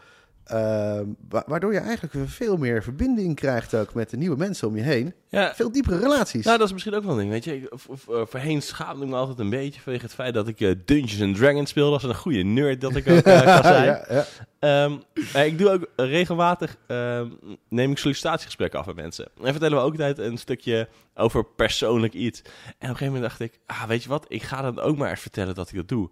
Ehm, 0.47 1.05
wa- 1.29 1.45
waardoor 1.47 1.73
je 1.73 1.79
eigenlijk 1.79 2.15
veel 2.29 2.57
meer 2.57 2.83
verbinding 2.83 3.35
krijgt 3.35 3.75
ook 3.75 3.95
met 3.95 4.11
de 4.11 4.17
nieuwe 4.17 4.37
mensen 4.37 4.69
om 4.69 4.77
je 4.77 4.83
heen. 4.83 5.15
ja, 5.29 5.55
Veel 5.55 5.73
diepere 5.73 5.99
relaties. 5.99 6.45
Nou, 6.45 6.59
dat 6.59 6.67
is 6.67 6.73
misschien 6.73 6.95
ook 6.95 7.03
wel 7.03 7.13
een 7.13 7.19
ding. 7.19 7.31
Weet 7.31 7.45
je, 7.45 7.57
ik- 7.57 7.73
of, 7.73 7.87
of, 7.87 8.09
eh, 8.09 8.21
voorheen 8.27 8.63
schaamde 8.63 9.05
ik 9.05 9.11
me 9.11 9.17
altijd 9.17 9.39
een 9.39 9.51
beetje 9.51 9.81
vanwege 9.81 10.05
het 10.05 10.15
feit 10.15 10.35
dat 10.35 10.49
ik 10.49 10.61
eh, 10.61 10.71
Dungeons 10.85 11.21
and 11.23 11.37
Dragons 11.37 11.71
speelde. 11.71 11.93
als 11.93 12.03
een 12.03 12.15
goede 12.15 12.43
nerd 12.43 12.81
dat 12.81 12.97
ik 12.97 13.09
ook 13.09 13.19
eh, 13.19 13.43
kan 13.55 13.63
zijn. 13.63 13.85
ja, 13.85 14.05
ja. 14.09 14.25
Ehm, 14.59 14.97
maar 15.33 15.47
ik 15.47 15.59
doe 15.59 15.71
ook 15.71 15.87
regelmatig, 15.97 16.77
ehm, 16.87 17.29
neem 17.69 17.91
ik 17.91 17.99
sollicitatiegesprekken 17.99 18.79
af 18.79 18.87
met 18.87 18.97
mensen. 18.97 19.29
En 19.43 19.51
vertellen 19.51 19.77
we 19.79 19.83
ook 19.85 19.91
altijd 19.93 20.19
een 20.19 20.39
stukje 20.39 20.89
over 21.15 21.45
persoonlijk 21.45 22.13
iets. 22.15 22.41
En 22.43 22.49
op 22.51 22.81
een 22.81 22.87
gegeven 22.89 23.07
moment 23.07 23.23
dacht 23.23 23.41
ik, 23.41 23.59
ah, 23.67 23.85
weet 23.85 24.03
je 24.03 24.09
wat, 24.09 24.25
ik 24.29 24.43
ga 24.43 24.63
dan 24.63 24.81
ook 24.81 24.97
maar 24.97 25.11
eens 25.11 25.21
vertellen 25.21 25.55
dat 25.55 25.69
ik 25.69 25.75
dat 25.77 25.89
doe. 25.89 26.11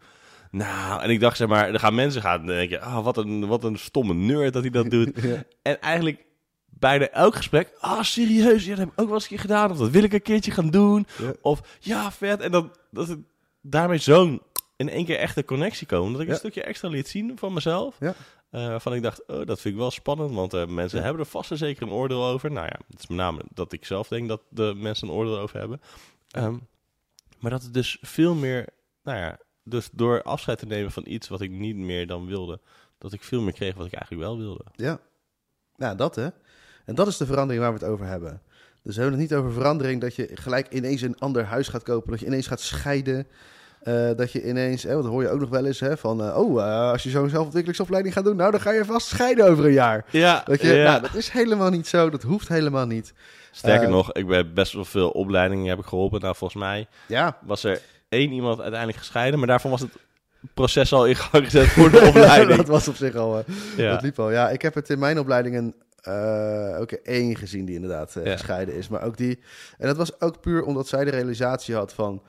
Nou, 0.54 1.02
en 1.02 1.10
ik 1.10 1.20
dacht, 1.20 1.36
zeg 1.36 1.48
maar, 1.48 1.68
er 1.72 1.78
gaan 1.80 1.94
mensen 1.94 2.22
gaan 2.22 2.46
denken, 2.46 2.80
ah, 2.80 3.04
wat 3.04 3.16
een, 3.16 3.46
wat 3.46 3.64
een 3.64 3.78
stomme 3.78 4.14
nerd 4.14 4.52
dat 4.52 4.62
hij 4.62 4.70
dat 4.70 4.90
doet. 4.90 5.10
Ja. 5.22 5.44
En 5.62 5.80
eigenlijk 5.80 6.24
bijna 6.70 7.08
elk 7.08 7.34
gesprek, 7.34 7.72
ah, 7.80 8.02
serieus, 8.02 8.64
ja, 8.64 8.70
dat 8.70 8.78
heb 8.78 8.88
ik 8.92 9.00
ook 9.00 9.06
wel 9.06 9.14
eens 9.14 9.22
een 9.22 9.28
keer 9.30 9.38
gedaan. 9.38 9.70
Of 9.70 9.78
dat 9.78 9.90
wil 9.90 10.02
ik 10.02 10.12
een 10.12 10.22
keertje 10.22 10.50
gaan 10.50 10.70
doen. 10.70 11.06
Ja. 11.18 11.32
Of, 11.42 11.78
ja, 11.80 12.12
vet. 12.12 12.40
En 12.40 12.50
dan, 12.50 12.72
dat 12.90 13.08
het 13.08 13.18
daarmee 13.60 13.98
zo'n 13.98 14.42
in 14.76 14.88
één 14.88 15.04
keer 15.04 15.18
echt 15.18 15.36
een 15.36 15.44
connectie 15.44 15.86
komen. 15.86 16.12
Dat 16.12 16.20
ik 16.20 16.26
Ja. 16.26 16.32
een 16.32 16.38
stukje 16.38 16.62
extra 16.62 16.88
liet 16.88 17.08
zien 17.08 17.38
van 17.38 17.52
mezelf. 17.52 17.96
Ja. 18.00 18.14
Eh, 18.50 18.66
waarvan 18.66 18.94
ik 18.94 19.02
dacht, 19.02 19.26
oh, 19.26 19.46
dat 19.46 19.60
vind 19.60 19.74
ik 19.74 19.80
wel 19.80 19.90
spannend. 19.90 20.34
Want 20.34 20.54
eh, 20.54 20.66
mensen 20.66 20.98
Ja. 20.98 21.04
hebben 21.04 21.22
er 21.22 21.28
vast 21.30 21.50
en 21.50 21.56
zeker 21.56 21.82
een 21.82 21.92
oordeel 21.92 22.24
over. 22.24 22.50
Nou 22.52 22.66
ja, 22.66 22.78
het 22.90 22.98
is 23.00 23.06
met 23.06 23.16
name 23.18 23.42
dat 23.54 23.72
ik 23.72 23.84
zelf 23.86 24.08
denk 24.08 24.28
dat 24.28 24.40
de 24.50 24.72
mensen 24.76 25.08
een 25.08 25.14
oordeel 25.14 25.38
over 25.38 25.58
hebben. 25.58 25.80
Ehm, 26.30 26.56
maar 27.38 27.50
dat 27.50 27.62
het 27.62 27.74
dus 27.74 27.98
veel 28.00 28.34
meer, 28.34 28.66
nou 29.02 29.18
ja, 29.18 29.38
dus 29.64 29.88
door 29.92 30.22
afscheid 30.22 30.58
te 30.58 30.66
nemen 30.66 30.92
van 30.92 31.02
iets 31.06 31.28
wat 31.28 31.40
ik 31.40 31.50
niet 31.50 31.76
meer 31.76 32.06
dan 32.06 32.26
wilde, 32.26 32.60
dat 32.98 33.12
ik 33.12 33.22
veel 33.22 33.40
meer 33.40 33.52
kreeg 33.52 33.74
wat 33.74 33.86
ik 33.86 33.92
eigenlijk 33.92 34.22
wel 34.22 34.38
wilde. 34.38 34.64
Ja. 34.74 34.98
ja, 35.76 35.94
dat 35.94 36.14
hè. 36.14 36.28
En 36.84 36.94
dat 36.94 37.06
is 37.06 37.16
de 37.16 37.26
verandering 37.26 37.62
waar 37.64 37.72
we 37.74 37.78
het 37.84 37.88
over 37.92 38.06
hebben. 38.06 38.42
Dus 38.82 38.94
we 38.96 39.00
hebben 39.02 39.20
het 39.20 39.30
niet 39.30 39.38
over 39.38 39.52
verandering 39.52 40.00
dat 40.00 40.14
je 40.14 40.30
gelijk 40.34 40.68
ineens 40.72 41.00
een 41.02 41.18
ander 41.18 41.44
huis 41.44 41.68
gaat 41.68 41.82
kopen, 41.82 42.10
dat 42.10 42.20
je 42.20 42.26
ineens 42.26 42.46
gaat 42.46 42.60
scheiden. 42.60 43.26
eh, 43.82 44.10
dat 44.16 44.32
je 44.32 44.48
ineens, 44.48 44.82
hè, 44.82 44.90
want 44.92 45.02
dat 45.02 45.12
hoor 45.12 45.22
je 45.22 45.28
ook 45.28 45.40
nog 45.40 45.48
wel 45.48 45.64
eens, 45.66 45.80
hè, 45.80 45.96
van 45.96 46.22
eh, 46.24 46.38
oh, 46.38 46.62
eh, 46.62 46.90
als 46.90 47.02
je 47.02 47.10
zo'n 47.10 47.28
zelfontwikkelingsopleiding 47.28 48.14
gaat 48.14 48.24
doen, 48.24 48.36
nou 48.36 48.50
dan 48.50 48.60
ga 48.60 48.72
je 48.72 48.84
vast 48.84 49.06
scheiden 49.06 49.46
over 49.48 49.64
een 49.64 49.72
jaar. 49.72 50.04
Ja, 50.10 50.42
Dat, 50.46 50.60
je, 50.60 50.82
nou, 50.84 51.00
dat 51.00 51.14
is 51.14 51.28
helemaal 51.28 51.70
niet 51.70 51.86
zo, 51.86 52.10
dat 52.10 52.22
hoeft 52.22 52.48
helemaal 52.48 52.86
niet. 52.86 53.12
Sterker 53.50 53.88
nog, 53.88 54.12
ik 54.12 54.26
ben 54.26 54.54
best 54.54 54.72
wel 54.72 54.84
veel 54.84 55.10
opleidingen 55.10 55.66
heb 55.68 55.78
ik 55.78 55.84
geholpen. 55.84 56.20
Nou, 56.20 56.34
volgens 56.36 56.60
mij 56.62 56.86
Ja, 57.06 57.38
was 57.42 57.64
er 57.64 57.80
één 58.14 58.32
iemand 58.32 58.60
uiteindelijk 58.60 58.98
gescheiden, 58.98 59.38
maar 59.38 59.48
daarvan 59.48 59.70
was 59.70 59.80
het 59.80 59.90
proces 60.54 60.92
al 60.92 61.06
in 61.06 61.16
gang 61.16 61.44
gezet 61.44 61.66
voor 61.66 61.90
de 61.90 62.00
opleiding. 62.08 62.56
dat 62.56 62.68
was 62.68 62.88
op 62.88 62.94
zich 62.96 63.14
al, 63.14 63.38
eh, 63.38 63.54
ja. 63.76 63.90
dat 63.90 64.02
liep 64.02 64.18
al. 64.18 64.30
Ja, 64.30 64.50
ik 64.50 64.62
heb 64.62 64.74
het 64.74 64.90
in 64.90 64.98
mijn 64.98 65.18
opleidingen 65.18 65.74
eh, 66.00 66.76
ook 66.80 66.92
één 66.92 67.36
gezien 67.36 67.64
die 67.64 67.74
inderdaad 67.74 68.16
eh, 68.16 68.24
Ja. 68.24 68.32
gescheiden 68.32 68.74
is. 68.74 68.88
Maar 68.88 69.02
ook 69.02 69.16
die. 69.16 69.38
En 69.78 69.86
dat 69.86 69.96
was 69.96 70.20
ook 70.20 70.40
puur 70.40 70.62
omdat 70.64 70.88
zij 70.88 71.04
de 71.04 71.10
realisatie 71.10 71.74
had 71.74 71.92
van. 71.94 72.22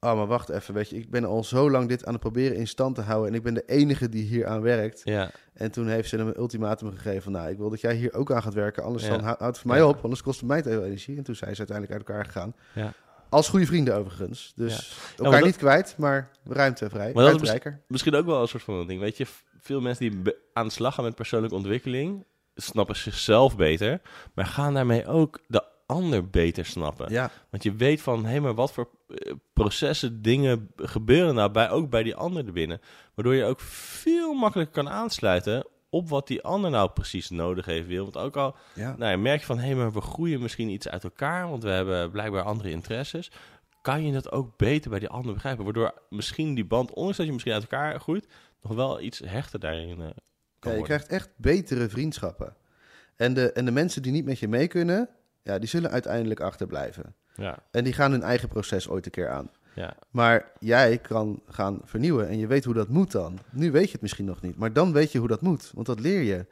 Oh, 0.00 0.16
maar 0.16 0.26
wacht 0.26 0.48
even, 0.48 0.74
weet 0.74 0.90
je, 0.90 0.96
ik 0.96 1.10
ben 1.10 1.24
al 1.24 1.44
zo 1.44 1.70
lang 1.70 1.88
dit 1.88 2.04
aan 2.06 2.12
het 2.12 2.22
proberen 2.22 2.56
in 2.56 2.66
stand 2.66 2.94
te 2.94 3.00
houden 3.00 3.28
en 3.30 3.34
ik 3.36 3.42
ben 3.42 3.54
de 3.54 3.62
enige 3.66 4.08
die 4.08 4.24
hier 4.24 4.46
aan 4.46 4.60
werkt. 4.62 5.00
ja, 5.04 5.30
En 5.54 5.70
toen 5.70 5.88
heeft 5.88 6.08
ze 6.08 6.16
hem 6.16 6.26
een 6.26 6.38
ultimatum 6.38 6.90
gegeven 6.90 7.22
van, 7.22 7.32
nou, 7.32 7.48
ik 7.50 7.56
wil 7.58 7.70
dat 7.70 7.80
jij 7.80 7.94
hier 7.94 8.14
ook 8.14 8.32
aan 8.32 8.42
gaat 8.42 8.54
werken, 8.54 8.82
anders 8.82 9.04
Ja. 9.04 9.10
dan 9.10 9.18
hou- 9.20 9.36
houdt 9.38 9.56
het 9.56 9.58
voor 9.58 9.70
mij 9.70 9.82
op, 9.82 9.98
anders 10.02 10.22
kost 10.22 10.40
het 10.40 10.48
mij 10.48 10.62
te 10.62 10.68
veel 10.70 10.84
energie. 10.84 11.16
En 11.16 11.22
toen 11.22 11.34
zijn 11.34 11.52
ze 11.54 11.58
uiteindelijk 11.58 11.98
uit 11.98 12.08
elkaar 12.08 12.24
gegaan. 12.24 12.54
ja. 12.74 12.92
Als 13.32 13.48
goede 13.48 13.66
vrienden 13.66 13.94
overigens. 13.96 14.52
Dus 14.56 14.76
Ja, 15.16 15.24
elkaar 15.24 15.38
dat- 15.40 15.48
niet 15.48 15.56
kwijt, 15.56 15.94
maar 15.98 16.30
ruimtevrij, 16.44 17.12
Maar 17.14 17.24
dat 17.24 17.42
is. 17.42 17.58
Misschien 17.86 18.14
ook 18.14 18.26
wel 18.26 18.40
een 18.42 18.48
soort 18.48 18.62
van 18.62 18.86
ding. 18.86 19.00
Weet 19.00 19.16
je, 19.16 19.26
veel 19.60 19.80
mensen 19.80 20.10
die 20.22 20.34
aan 20.52 20.66
de 20.66 20.72
slag 20.72 20.94
gaan 20.94 21.04
met 21.04 21.14
persoonlijke 21.14 21.56
ontwikkeling, 21.56 22.24
snappen 22.54 22.96
zichzelf 22.96 23.56
beter, 23.56 24.00
maar 24.34 24.46
gaan 24.46 24.74
daarmee 24.74 25.06
ook 25.06 25.38
de 25.46 25.62
ander 25.86 26.28
beter 26.30 26.66
snappen. 26.66 27.10
Ja, 27.12 27.30
Want 27.50 27.62
je 27.62 27.74
weet 27.74 28.00
van, 28.02 28.24
hé, 28.26 28.40
maar 28.40 28.54
wat 28.54 28.72
voor 28.72 28.88
eh, 29.08 29.32
processen, 29.52 30.22
dingen 30.22 30.70
gebeuren 30.76 31.34
nou 31.34 31.50
bij, 31.50 31.70
ook 31.70 31.90
bij 31.90 32.02
die 32.02 32.14
ander 32.14 32.46
erbinnen. 32.46 32.80
Waardoor 33.14 33.34
je 33.34 33.44
ook 33.44 33.60
veel 33.60 34.32
makkelijker 34.34 34.82
kan 34.82 34.92
aansluiten 34.92 35.66
op 35.92 36.08
wat 36.08 36.26
die 36.26 36.42
ander 36.42 36.70
nou 36.70 36.90
precies 36.90 37.30
nodig 37.30 37.64
heeft 37.64 37.86
wil. 37.86 38.02
Want 38.02 38.16
ook 38.16 38.36
al 38.36 38.56
ja. 38.74 38.94
nou, 38.98 39.16
merk 39.16 39.40
je 39.40 39.46
van, 39.46 39.58
hé, 39.58 39.74
maar 39.74 39.92
we 39.92 40.00
groeien 40.00 40.40
misschien 40.40 40.68
iets 40.68 40.88
uit 40.88 41.04
elkaar, 41.04 41.48
want 41.48 41.62
we 41.62 41.68
hebben 41.70 42.10
blijkbaar 42.10 42.42
andere 42.42 42.70
interesses. 42.70 43.30
Kan 43.82 44.06
je 44.06 44.12
dat 44.12 44.32
ook 44.32 44.56
beter 44.56 44.90
bij 44.90 44.98
die 44.98 45.08
ander 45.08 45.34
begrijpen? 45.34 45.64
Waardoor 45.64 45.94
misschien 46.08 46.54
die 46.54 46.64
band, 46.64 46.92
ondanks 46.92 47.16
dat 47.16 47.26
je 47.26 47.32
misschien 47.32 47.52
uit 47.52 47.62
elkaar 47.62 48.00
groeit, 48.00 48.26
nog 48.62 48.74
wel 48.74 49.00
iets 49.00 49.18
hechter 49.18 49.60
daarin 49.60 49.90
eh, 49.90 49.96
kan 49.96 50.06
Ja, 50.06 50.10
je 50.60 50.68
worden. 50.68 50.84
krijgt 50.84 51.06
echt 51.08 51.30
betere 51.36 51.88
vriendschappen. 51.88 52.56
En 53.16 53.34
de, 53.34 53.52
en 53.52 53.64
de 53.64 53.70
mensen 53.70 54.02
die 54.02 54.12
niet 54.12 54.24
met 54.24 54.38
je 54.38 54.48
mee 54.48 54.68
kunnen, 54.68 55.08
ja, 55.42 55.58
die 55.58 55.68
zullen 55.68 55.90
uiteindelijk 55.90 56.40
achterblijven. 56.40 57.14
Ja, 57.34 57.58
En 57.70 57.84
die 57.84 57.92
gaan 57.92 58.10
hun 58.10 58.22
eigen 58.22 58.48
proces 58.48 58.88
ooit 58.88 59.04
een 59.06 59.10
keer 59.12 59.28
aan. 59.30 59.50
Ja, 59.74 59.96
Maar 60.10 60.50
jij 60.58 60.98
kan 60.98 61.40
gaan 61.48 61.80
vernieuwen 61.84 62.28
en 62.28 62.38
je 62.38 62.46
weet 62.46 62.64
hoe 62.64 62.74
dat 62.74 62.88
moet 62.88 63.12
dan. 63.12 63.38
Nu 63.50 63.70
weet 63.70 63.86
je 63.86 63.92
het 63.92 64.00
misschien 64.00 64.24
nog 64.24 64.42
niet, 64.42 64.56
maar 64.56 64.72
dan 64.72 64.92
weet 64.92 65.12
je 65.12 65.18
hoe 65.18 65.28
dat 65.28 65.40
moet, 65.40 65.70
want 65.74 65.86
dat 65.86 66.00
leer 66.00 66.22
je. 66.22 66.46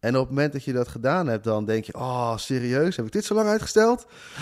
En 0.00 0.14
op 0.16 0.20
het 0.20 0.28
moment 0.28 0.52
dat 0.52 0.64
je 0.64 0.72
dat 0.72 0.88
gedaan 0.88 1.26
hebt, 1.26 1.44
dan 1.44 1.64
denk 1.64 1.84
je, 1.84 1.94
oh, 1.94 2.36
serieus, 2.36 2.96
heb 2.96 3.06
ik 3.06 3.12
dit 3.12 3.24
zo 3.24 3.34
lang 3.34 3.48
uitgesteld? 3.48 4.06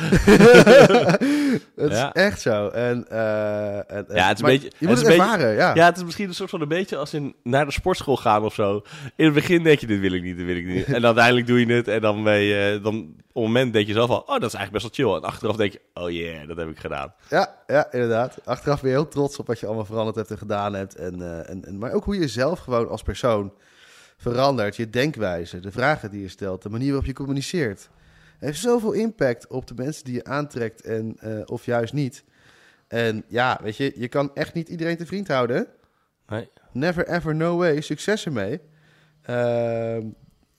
het 1.76 1.92
Ja. 1.92 2.06
is 2.14 2.22
echt 2.22 2.40
zo. 2.40 2.68
En, 2.68 3.06
eh, 3.10 3.76
en- 3.76 3.86
en- 3.88 4.04
Ja, 4.14 4.28
het 4.28 4.36
is 4.38 4.42
een 4.44 4.50
beetje- 4.50 4.70
Je 4.78 4.86
moet 4.86 4.96
het, 4.96 5.06
beetje- 5.06 5.22
ervaren, 5.22 5.54
ja. 5.54 5.74
ja, 5.74 5.84
het 5.86 5.96
is 5.96 6.04
misschien 6.04 6.28
een 6.28 6.34
soort 6.34 6.50
van 6.50 6.60
een 6.60 6.68
beetje 6.68 6.96
als 6.96 7.14
in 7.14 7.34
naar 7.42 7.64
de 7.66 7.72
sportschool 7.72 8.16
gaan 8.16 8.44
of 8.44 8.54
zo. 8.54 8.82
In 9.16 9.24
het 9.24 9.34
begin 9.34 9.62
denk 9.62 9.78
je, 9.78 9.86
dit 9.86 10.00
wil 10.00 10.12
ik 10.12 10.22
niet, 10.22 10.36
dit 10.36 10.46
wil 10.46 10.56
ik 10.56 10.66
niet. 10.66 10.84
En 10.94 10.94
dan 10.94 11.04
uiteindelijk 11.04 11.46
doe 11.46 11.66
je 11.66 11.72
het 11.72 11.88
en 11.88 12.00
dan 12.00 12.24
ben 12.24 12.38
je, 12.40 12.80
dan 12.82 12.94
op 12.98 13.44
het 13.44 13.52
moment 13.52 13.72
denk 13.72 13.86
je 13.86 13.92
zelf 13.92 14.10
al, 14.10 14.20
oh, 14.20 14.26
dat 14.26 14.42
is 14.42 14.54
eigenlijk 14.54 14.72
best 14.84 14.96
wel 14.96 15.06
chill. 15.12 15.16
En 15.22 15.28
achteraf 15.28 15.56
denk 15.56 15.72
je, 15.72 15.80
oh 15.94 16.10
yeah, 16.10 16.48
dat 16.48 16.56
heb 16.56 16.68
ik 16.68 16.78
gedaan. 16.78 17.14
Ja, 17.30 17.54
ja, 17.66 17.92
inderdaad. 17.92 18.38
Achteraf 18.44 18.80
ben 18.80 18.90
je 18.90 18.96
heel 18.96 19.08
trots 19.08 19.38
op 19.38 19.46
wat 19.46 19.60
je 19.60 19.66
allemaal 19.66 19.84
veranderd 19.84 20.16
hebt 20.16 20.30
en 20.30 20.38
gedaan 20.38 20.74
hebt. 20.74 20.94
En, 20.94 21.22
eh, 21.22 21.50
en, 21.50 21.64
en, 21.64 21.78
maar 21.78 21.92
ook 21.92 22.04
hoe 22.04 22.18
je 22.18 22.28
zelf 22.28 22.58
gewoon 22.58 22.88
als 22.88 23.02
persoon 23.02 23.52
verandert. 24.18 24.76
Je 24.76 24.90
denkwijze, 24.90 25.60
de 25.60 25.70
vragen 25.72 26.10
die 26.10 26.20
je 26.20 26.28
stelt, 26.28 26.62
de 26.62 26.68
manier 26.68 26.86
waarop 26.88 27.06
je 27.06 27.12
communiceert. 27.12 27.88
Het 28.38 28.48
heeft 28.48 28.60
zoveel 28.60 28.92
impact 28.92 29.46
op 29.46 29.66
de 29.66 29.74
mensen 29.76 30.04
die 30.04 30.14
je 30.14 30.24
aantrekt 30.24 30.80
en, 30.82 31.16
eh, 31.20 31.40
of 31.44 31.64
juist 31.64 31.92
niet. 31.92 32.24
En 32.88 33.24
ja, 33.28 33.58
weet 33.62 33.76
je, 33.76 33.92
je 33.96 34.08
kan 34.08 34.30
echt 34.34 34.54
niet 34.54 34.68
iedereen 34.68 34.96
te 34.96 35.06
vriend 35.06 35.28
houden. 35.28 35.66
Nee. 36.28 36.48
Never 36.72 37.08
ever, 37.08 37.34
no 37.34 37.56
way. 37.56 37.80
Succes 37.80 38.24
ermee. 38.26 38.60
Ehm, 39.22 40.06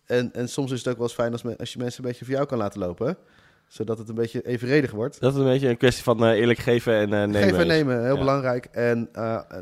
en, 0.05 0.33
en 0.33 0.49
soms 0.49 0.71
is 0.71 0.77
het 0.77 0.87
ook 0.87 0.97
wel 0.97 1.05
eens 1.05 1.15
fijn 1.15 1.31
als, 1.31 1.41
me- 1.43 1.57
als 1.57 1.73
je 1.73 1.79
mensen 1.79 2.03
een 2.03 2.09
beetje 2.09 2.25
voor 2.25 2.33
jou 2.33 2.45
kan 2.45 2.57
laten 2.57 2.79
lopen. 2.79 3.17
Zodat 3.67 3.97
het 3.97 4.09
een 4.09 4.15
beetje 4.15 4.41
evenredig 4.45 4.91
wordt. 4.91 5.19
Dat 5.19 5.33
is 5.33 5.39
een 5.39 5.45
beetje 5.45 5.69
een 5.69 5.77
kwestie 5.77 6.03
van 6.03 6.25
eh, 6.25 6.31
eerlijk 6.39 6.59
geven 6.59 6.93
en 6.93 7.01
eh, 7.03 7.09
nemen. 7.19 7.41
geven 7.41 7.59
en 7.59 7.67
nemen, 7.67 8.03
heel 8.03 8.13
Ja. 8.13 8.19
belangrijk. 8.19 8.65
En 8.65 9.09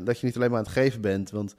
dat 0.04 0.20
je 0.20 0.26
niet 0.26 0.36
alleen 0.36 0.50
maar 0.50 0.58
aan 0.58 0.64
het 0.64 0.72
geven 0.72 1.00
bent. 1.00 1.30
Want 1.30 1.54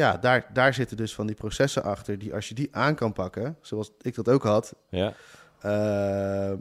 ja, 0.00 0.16
daar, 0.16 0.46
daar 0.52 0.74
zitten 0.74 0.96
dus 0.96 1.14
van 1.14 1.26
die 1.26 1.36
processen 1.36 1.82
achter. 1.82 2.18
Die 2.18 2.34
als 2.34 2.48
je 2.48 2.54
die 2.54 2.68
aan 2.76 2.94
kan 2.94 3.12
pakken, 3.12 3.56
zoals 3.60 3.90
ik 4.00 4.14
dat 4.14 4.28
ook 4.28 4.42
had. 4.42 4.74
Ja. 4.90 5.12
eh, 5.60 6.52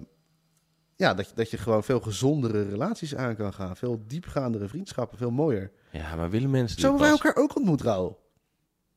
ja, 0.95 1.13
dat, 1.13 1.28
je- 1.30 1.36
dat 1.36 1.49
je 1.52 1.58
gewoon 1.58 1.84
veel 1.84 1.99
gezondere 1.99 2.69
relaties 2.69 3.15
aan 3.15 3.36
kan 3.36 3.54
gaan. 3.54 3.75
Veel 3.78 4.04
diepgaandere 4.08 4.67
vriendschappen, 4.67 5.17
veel 5.17 5.32
mooier. 5.32 5.71
ja, 5.91 6.15
maar 6.15 6.30
willen 6.30 6.49
mensen 6.49 6.80
Zo 6.80 6.84
hebben 6.88 7.02
wij 7.02 7.12
elkaar 7.12 7.36
ook 7.43 7.56
ontmoet, 7.56 7.82
Raoul. 7.82 8.19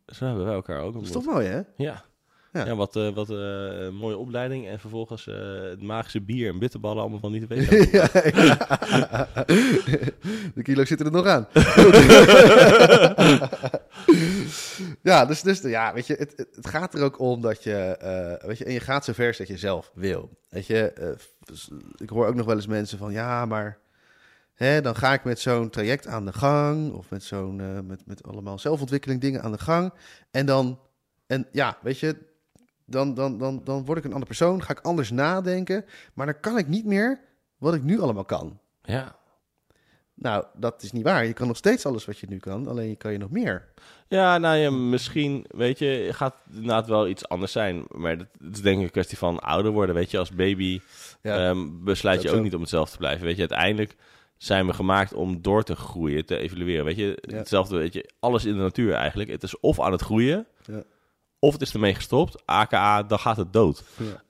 Zo 0.06 0.26
hebben 0.26 0.44
wij 0.44 0.54
elkaar 0.54 0.80
ook 0.80 0.92
Dat 0.92 1.02
is 1.02 1.08
ontmoet. 1.08 1.24
toch 1.24 1.34
mooi, 1.34 1.46
hè? 1.48 1.60
Ja. 1.76 2.04
Ja. 2.52 2.64
Ja, 2.66 2.74
wat, 2.74 2.96
eh, 2.96 3.08
wat 3.14 3.30
eh, 3.30 3.36
een 3.84 3.94
mooie 3.94 4.16
opleiding. 4.16 4.68
En 4.68 4.78
vervolgens 4.80 5.24
het 5.70 5.82
magische 5.82 6.20
bier 6.20 6.48
en 6.52 6.58
bitterballen 6.58 7.00
allemaal 7.00 7.18
van 7.18 7.32
niet 7.32 7.40
te 7.40 7.54
weten. 7.54 7.88
ja, 7.98 8.08
ja. 8.12 9.28
De 10.54 10.62
kilo 10.62 10.84
zitten 10.84 11.06
er 11.06 11.12
nog 11.12 11.26
aan. 11.26 11.46
ja, 15.02 15.24
dus, 15.24 15.42
dus 15.42 15.60
ja, 15.60 15.92
weet 15.92 16.06
je, 16.06 16.14
het, 16.14 16.34
het 16.36 16.66
gaat 16.66 16.94
er 16.94 17.02
ook 17.02 17.18
om 17.18 17.40
dat 17.40 17.62
je, 17.62 17.76
eh, 17.76 18.46
weet 18.46 18.58
je, 18.58 18.64
en 18.64 18.72
je 18.72 18.80
gaat 18.80 19.04
zo 19.04 19.12
ver 19.12 19.26
als 19.26 19.36
dat 19.36 19.48
je 19.48 19.58
zelf 19.58 19.90
wil. 19.94 20.30
Weet 20.48 20.66
je, 20.66 20.92
eh, 20.92 21.08
dus, 21.44 21.70
ik 21.96 22.08
hoor 22.08 22.26
ook 22.26 22.34
nog 22.34 22.46
wel 22.46 22.54
eens 22.54 22.66
mensen 22.66 22.98
van, 22.98 23.12
ja, 23.12 23.46
maar 23.46 23.78
hè, 24.54 24.80
dan 24.80 24.96
ga 24.96 25.12
ik 25.12 25.24
met 25.24 25.40
zo'n 25.40 25.70
traject 25.70 26.06
aan 26.06 26.24
de 26.24 26.32
gang, 26.32 26.92
of 26.92 27.10
met 27.10 27.22
zo'n, 27.22 27.60
eh, 27.60 27.80
met, 27.84 28.06
met 28.06 28.22
allemaal 28.22 28.58
zelfontwikkeling 28.58 29.20
dingen 29.20 29.42
aan 29.42 29.52
de 29.52 29.58
gang, 29.58 29.92
en 30.30 30.46
dan, 30.46 30.80
en 31.26 31.48
ja, 31.52 31.78
weet 31.82 31.98
je, 31.98 32.16
dan, 32.84 33.14
dan, 33.14 33.38
dan, 33.38 33.60
dan 33.64 33.84
word 33.84 33.98
ik 33.98 34.04
een 34.04 34.12
andere 34.12 34.26
persoon, 34.26 34.62
ga 34.62 34.70
ik 34.70 34.80
anders 34.80 35.10
nadenken, 35.10 35.84
maar 36.14 36.26
dan 36.26 36.40
kan 36.40 36.58
ik 36.58 36.68
niet 36.68 36.84
meer 36.84 37.20
wat 37.58 37.74
ik 37.74 37.82
nu 37.82 38.00
allemaal 38.00 38.24
kan. 38.24 38.60
ja. 38.82 39.20
Nou, 40.22 40.44
dat 40.54 40.82
is 40.82 40.92
niet 40.92 41.02
waar. 41.04 41.26
Je 41.26 41.32
kan 41.32 41.46
nog 41.46 41.56
steeds 41.56 41.86
alles 41.86 42.04
wat 42.04 42.18
je 42.18 42.26
nu 42.28 42.38
kan, 42.38 42.68
alleen 42.68 42.88
je 42.88 42.96
kan 42.96 43.12
je 43.12 43.18
nog 43.18 43.30
meer. 43.30 43.68
Ja, 44.08 44.38
nou 44.38 44.56
ja, 44.56 44.70
misschien, 44.70 45.44
weet 45.48 45.78
je, 45.78 46.08
gaat 46.12 46.34
het 46.44 46.54
inderdaad 46.54 46.86
wel 46.86 47.08
iets 47.08 47.28
anders 47.28 47.52
zijn. 47.52 47.84
Maar 47.88 48.18
dat, 48.18 48.26
dat 48.38 48.52
is 48.54 48.60
denk 48.60 48.78
ik 48.78 48.84
een 48.84 48.90
kwestie 48.90 49.18
van 49.18 49.38
ouder 49.40 49.72
worden. 49.72 49.94
Weet 49.94 50.10
je, 50.10 50.18
als 50.18 50.30
baby 50.30 50.80
Ja, 51.22 51.48
ehm, 51.48 51.68
besluit 51.84 52.22
je 52.22 52.28
ook 52.30 52.34
zo. 52.36 52.42
niet 52.42 52.54
om 52.54 52.60
hetzelfde 52.60 52.92
te 52.92 52.98
blijven. 52.98 53.24
Weet 53.24 53.34
je, 53.34 53.40
uiteindelijk 53.40 53.96
zijn 54.36 54.66
we 54.66 54.72
gemaakt 54.72 55.14
om 55.14 55.42
door 55.42 55.62
te 55.62 55.76
groeien, 55.76 56.26
te 56.26 56.36
evolueren. 56.36 56.84
Weet 56.84 56.96
je, 56.96 57.18
Ja. 57.20 57.36
hetzelfde, 57.36 57.76
weet 57.76 57.92
je, 57.92 58.10
alles 58.20 58.44
in 58.44 58.52
de 58.56 58.60
natuur 58.62 58.92
eigenlijk. 58.94 59.30
Het 59.30 59.42
is 59.42 59.60
of 59.60 59.80
aan 59.80 59.92
het 59.92 60.02
groeien, 60.02 60.46
Ja. 60.66 60.82
of 61.38 61.52
het 61.52 61.62
is 61.62 61.72
ermee 61.72 61.94
gestopt. 61.94 62.42
AKA, 62.46 63.02
dan 63.02 63.18
gaat 63.18 63.36
het 63.36 63.52
dood. 63.52 63.82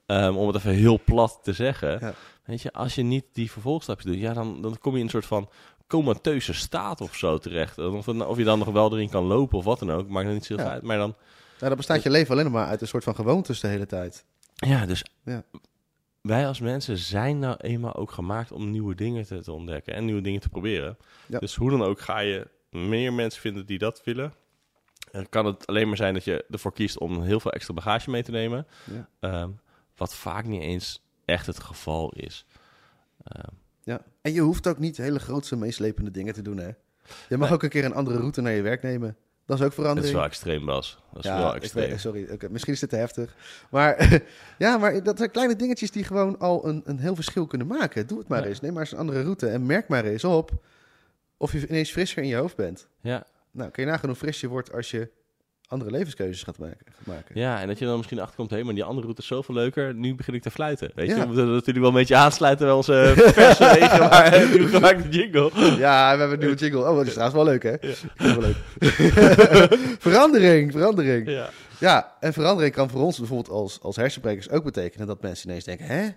Ehm, 0.05 0.35
om 0.35 0.47
het 0.47 0.55
even 0.55 0.71
heel 0.71 0.99
plat 1.05 1.39
te 1.43 1.53
zeggen. 1.53 2.15
Weet 2.45 2.61
je, 2.61 2.73
als 2.73 2.95
je 2.95 3.03
niet 3.03 3.25
die 3.33 3.51
vervolgstapjes 3.51 4.11
doet, 4.11 4.21
ja, 4.21 4.33
dan, 4.33 4.61
dan 4.61 4.77
kom 4.79 4.91
je 4.91 4.97
in 4.99 5.03
een 5.03 5.09
soort 5.09 5.25
van 5.25 5.49
comateuze 5.97 6.53
staat 6.53 7.01
of 7.01 7.15
zo 7.15 7.37
terecht. 7.37 7.77
Of, 7.77 8.07
of 8.07 8.37
je 8.37 8.43
dan 8.43 8.59
nog 8.59 8.67
wel 8.71 8.91
erin 8.93 9.09
kan 9.09 9.23
lopen 9.23 9.57
of 9.57 9.63
wat 9.63 9.79
dan 9.79 9.91
ook, 9.91 10.07
maakt 10.09 10.25
het 10.25 10.33
niet 10.33 10.45
zoveel 10.45 10.65
Ja. 10.65 10.71
uit. 10.71 10.81
Maar 10.83 10.97
dan, 10.97 11.09
Nou, 11.59 11.67
dan 11.67 11.75
bestaat 11.75 12.03
je 12.03 12.09
leven 12.09 12.31
alleen 12.37 12.51
maar 12.51 12.67
uit 12.67 12.81
een 12.81 12.87
soort 12.87 13.03
van 13.03 13.15
gewoontes 13.15 13.59
de 13.59 13.67
hele 13.67 13.85
tijd. 13.85 14.25
ja, 14.55 14.85
dus 14.85 15.03
Ja. 15.23 15.43
wij 16.21 16.47
als 16.47 16.59
mensen 16.59 16.97
zijn 16.97 17.39
nou 17.39 17.55
eenmaal 17.57 17.95
ook 17.95 18.11
gemaakt 18.11 18.51
om 18.51 18.71
nieuwe 18.71 18.95
dingen 18.95 19.25
te, 19.25 19.41
te 19.41 19.51
ontdekken 19.51 19.93
en 19.93 20.05
nieuwe 20.05 20.21
dingen 20.21 20.41
te 20.41 20.49
proberen. 20.49 20.97
Ja. 21.27 21.39
Dus 21.39 21.55
hoe 21.55 21.69
dan 21.69 21.83
ook 21.83 21.99
ga 22.01 22.19
je 22.19 22.47
meer 22.69 23.13
mensen 23.13 23.41
vinden 23.41 23.65
die 23.65 23.77
dat 23.77 24.01
willen. 24.03 24.33
Dan 25.11 25.29
kan 25.29 25.45
het 25.45 25.67
alleen 25.67 25.87
maar 25.87 25.97
zijn 25.97 26.13
dat 26.13 26.23
je 26.23 26.45
ervoor 26.49 26.73
kiest 26.73 26.97
om 26.99 27.21
heel 27.21 27.39
veel 27.39 27.51
extra 27.51 27.73
bagage 27.73 28.09
mee 28.09 28.23
te 28.23 28.31
nemen. 28.31 28.67
Ja. 28.91 29.09
Ehm, 29.19 29.49
wat 29.95 30.15
vaak 30.15 30.45
niet 30.45 30.61
eens 30.61 31.01
echt 31.25 31.45
het 31.45 31.59
geval 31.59 32.09
is. 32.11 32.45
Ehm, 33.23 33.47
Ja. 33.83 34.01
En 34.21 34.33
je 34.33 34.41
hoeft 34.41 34.67
ook 34.67 34.79
niet 34.79 34.97
hele 34.97 35.19
grootse 35.19 35.55
meeslepende 35.55 36.11
dingen 36.11 36.33
te 36.33 36.41
doen, 36.41 36.57
hè? 36.57 36.69
Je 37.29 37.37
mag 37.37 37.39
Nee. 37.47 37.51
ook 37.57 37.63
een 37.63 37.69
keer 37.69 37.85
een 37.85 37.93
andere 37.93 38.17
route 38.17 38.41
naar 38.41 38.51
je 38.51 38.61
werk 38.61 38.81
nemen. 38.81 39.15
Dat 39.45 39.57
is 39.59 39.63
ook 39.63 39.69
dat 39.69 39.77
is 39.77 39.83
verandering. 39.83 40.15
wel 40.15 40.23
extreem, 40.25 40.65
Bas. 40.65 40.99
Dat 41.13 41.23
is 41.23 41.29
ja, 41.29 41.37
wel 41.37 41.55
extreem. 41.55 41.89
weet- 41.89 41.99
sorry, 41.99 42.37
misschien 42.49 42.73
is 42.73 42.79
dit 42.79 42.89
te 42.89 42.95
heftig. 42.95 43.35
Maar 43.71 44.21
ja, 44.57 44.77
maar 44.77 45.03
dat 45.03 45.17
zijn 45.17 45.31
kleine 45.31 45.55
dingetjes 45.55 45.91
die 45.91 46.03
gewoon 46.03 46.39
al 46.39 46.67
een, 46.67 46.81
een 46.85 46.99
heel 46.99 47.15
verschil 47.15 47.47
kunnen 47.47 47.67
maken. 47.67 48.07
Doe 48.07 48.17
het 48.19 48.27
maar 48.27 48.41
Ja. 48.41 48.45
eens. 48.47 48.59
Neem 48.61 48.73
maar 48.73 48.81
eens 48.81 48.91
een 48.91 48.97
andere 48.97 49.21
route 49.21 49.47
en 49.47 49.65
merk 49.65 49.87
maar 49.87 50.05
eens 50.05 50.23
op 50.23 50.51
of 51.37 51.51
je 51.51 51.67
ineens 51.67 51.91
frisser 51.91 52.23
in 52.23 52.29
je 52.29 52.35
hoofd 52.35 52.55
bent. 52.55 52.87
Ja, 53.01 53.25
Nou, 53.51 53.71
kun 53.71 53.83
je 53.85 53.89
nagaan 53.89 54.09
hoe 54.09 54.17
fris 54.17 54.39
je 54.41 54.47
wordt 54.47 54.73
als 54.73 54.91
je 54.91 55.09
andere 55.67 55.91
levenskeuzes 55.91 56.43
gaat 56.43 56.57
maken. 56.57 56.85
Gaat 56.85 57.05
maken. 57.15 57.39
ja, 57.39 57.61
en 57.61 57.67
dat 57.67 57.79
je 57.79 57.85
dan 57.85 57.97
misschien 57.97 58.19
achterkomt, 58.19 58.49
hé, 58.49 58.63
maar 58.63 58.73
die 58.73 58.83
andere 58.83 59.01
route 59.01 59.21
is 59.21 59.27
zoveel 59.27 59.55
leuker. 59.55 59.95
Nu 59.95 60.15
begin 60.15 60.33
ik 60.33 60.41
te 60.41 60.51
fluiten. 60.51 60.91
Weet 60.95 61.09
je, 61.09 61.15
we 61.15 61.25
moeten 61.25 61.45
natuurlijk 61.47 61.77
wel 61.77 61.87
een 61.87 61.93
beetje 61.93 62.15
aansluiten 62.15 62.65
bij 62.65 62.75
onze 62.75 63.13
verse 63.15 63.63
wegen, 63.79 63.99
maar 63.99 64.33
een 64.33 64.51
nieuw 64.51 64.67
gemaakte 64.67 65.09
jingle. 65.09 65.51
Ja, 65.77 66.13
we 66.13 66.19
hebben 66.19 66.31
een 66.31 66.39
nieuwe 66.39 66.55
jingle. 66.55 66.89
Oh, 66.89 66.95
dat 66.95 67.05
is 67.05 67.13
trouwens 67.13 67.43
wel 67.43 67.45
leuk, 67.45 67.63
hè? 67.63 67.75
Ja. 67.87 68.35
Wel 68.35 68.41
leuk. 68.41 68.55
verandering, 70.07 70.71
verandering. 70.71 71.29
Ja. 71.29 71.49
Ja, 71.79 72.15
en 72.19 72.33
verandering 72.33 72.73
kan 72.73 72.89
voor 72.89 73.01
ons 73.01 73.17
bijvoorbeeld 73.17 73.49
als, 73.49 73.79
als 73.81 73.95
hersenbrekers 73.95 74.49
ook 74.49 74.63
betekenen 74.63 75.07
dat 75.07 75.21
mensen 75.21 75.49
ineens 75.49 75.63
denken... 75.63 75.85
hè, 75.85 76.09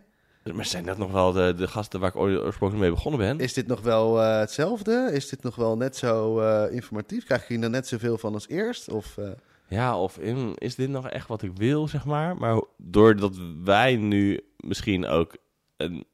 Maar 0.54 0.64
zijn 0.64 0.84
dat 0.84 0.98
nog 0.98 1.12
wel 1.12 1.32
de, 1.32 1.54
de 1.56 1.68
gasten 1.68 2.00
waar 2.00 2.08
ik 2.08 2.16
ooit- 2.16 2.38
oorspronkelijk 2.40 2.86
mee 2.86 2.94
begonnen 2.94 3.20
ben? 3.20 3.38
is 3.40 3.52
dit 3.52 3.66
nog 3.66 3.80
wel 3.80 4.22
eh, 4.22 4.38
hetzelfde? 4.38 5.10
Is 5.12 5.28
dit 5.28 5.42
nog 5.42 5.56
wel 5.56 5.76
net 5.76 5.96
zo 5.96 6.40
eh, 6.40 6.72
informatief? 6.74 7.24
Krijg 7.24 7.42
ik 7.42 7.48
hier 7.48 7.60
dan 7.60 7.70
net 7.70 7.88
zoveel 7.88 8.18
van 8.18 8.34
als 8.34 8.48
eerst? 8.48 8.88
Of, 8.88 9.18
eh, 9.18 9.28
Ja, 9.68 9.98
of 9.98 10.18
in, 10.18 10.54
is 10.58 10.74
dit 10.74 10.88
nog 10.88 11.08
echt 11.08 11.28
wat 11.28 11.42
ik 11.42 11.56
wil, 11.56 11.88
zeg 11.88 12.04
maar? 12.04 12.36
Maar 12.36 12.62
doordat 12.76 13.36
wij 13.64 13.96
nu 13.96 14.40
misschien 14.56 15.06
ook 15.06 15.36
een 15.76 16.04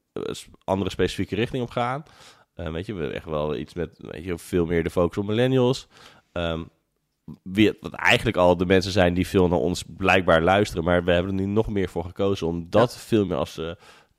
andere 0.65 0.91
specifieke 0.91 1.35
richting 1.35 1.63
op 1.63 1.71
gaan... 1.71 2.03
weet 2.55 2.87
je, 2.87 2.93
we 2.93 2.99
hebben 3.01 3.17
echt 3.17 3.27
wel 3.27 3.57
iets 3.57 3.75
met 3.75 3.91
weet 3.99 4.25
je, 4.25 4.39
veel 4.39 4.67
meer 4.67 4.83
de 4.85 4.91
focus 4.91 5.19
op 5.19 5.27
millennials... 5.27 5.89
Ehm, 6.33 6.63
wie, 7.43 7.77
wat 7.81 7.93
eigenlijk 7.93 8.37
al 8.37 8.57
de 8.57 8.67
mensen 8.67 8.93
zijn 8.93 9.15
die 9.15 9.27
veel 9.27 9.49
naar 9.49 9.59
ons 9.59 9.85
blijkbaar 9.97 10.43
luisteren. 10.43 10.85
Maar 10.85 11.05
we 11.05 11.13
hebben 11.13 11.33
er 11.39 11.41
nu 11.41 11.53
nog 11.53 11.69
meer 11.69 11.89
voor 11.89 12.05
gekozen 12.05 12.47
om 12.47 12.67
dat 12.71 12.97
veel 12.97 13.27
meer 13.27 13.37
als 13.37 13.59
eh, 13.59 13.71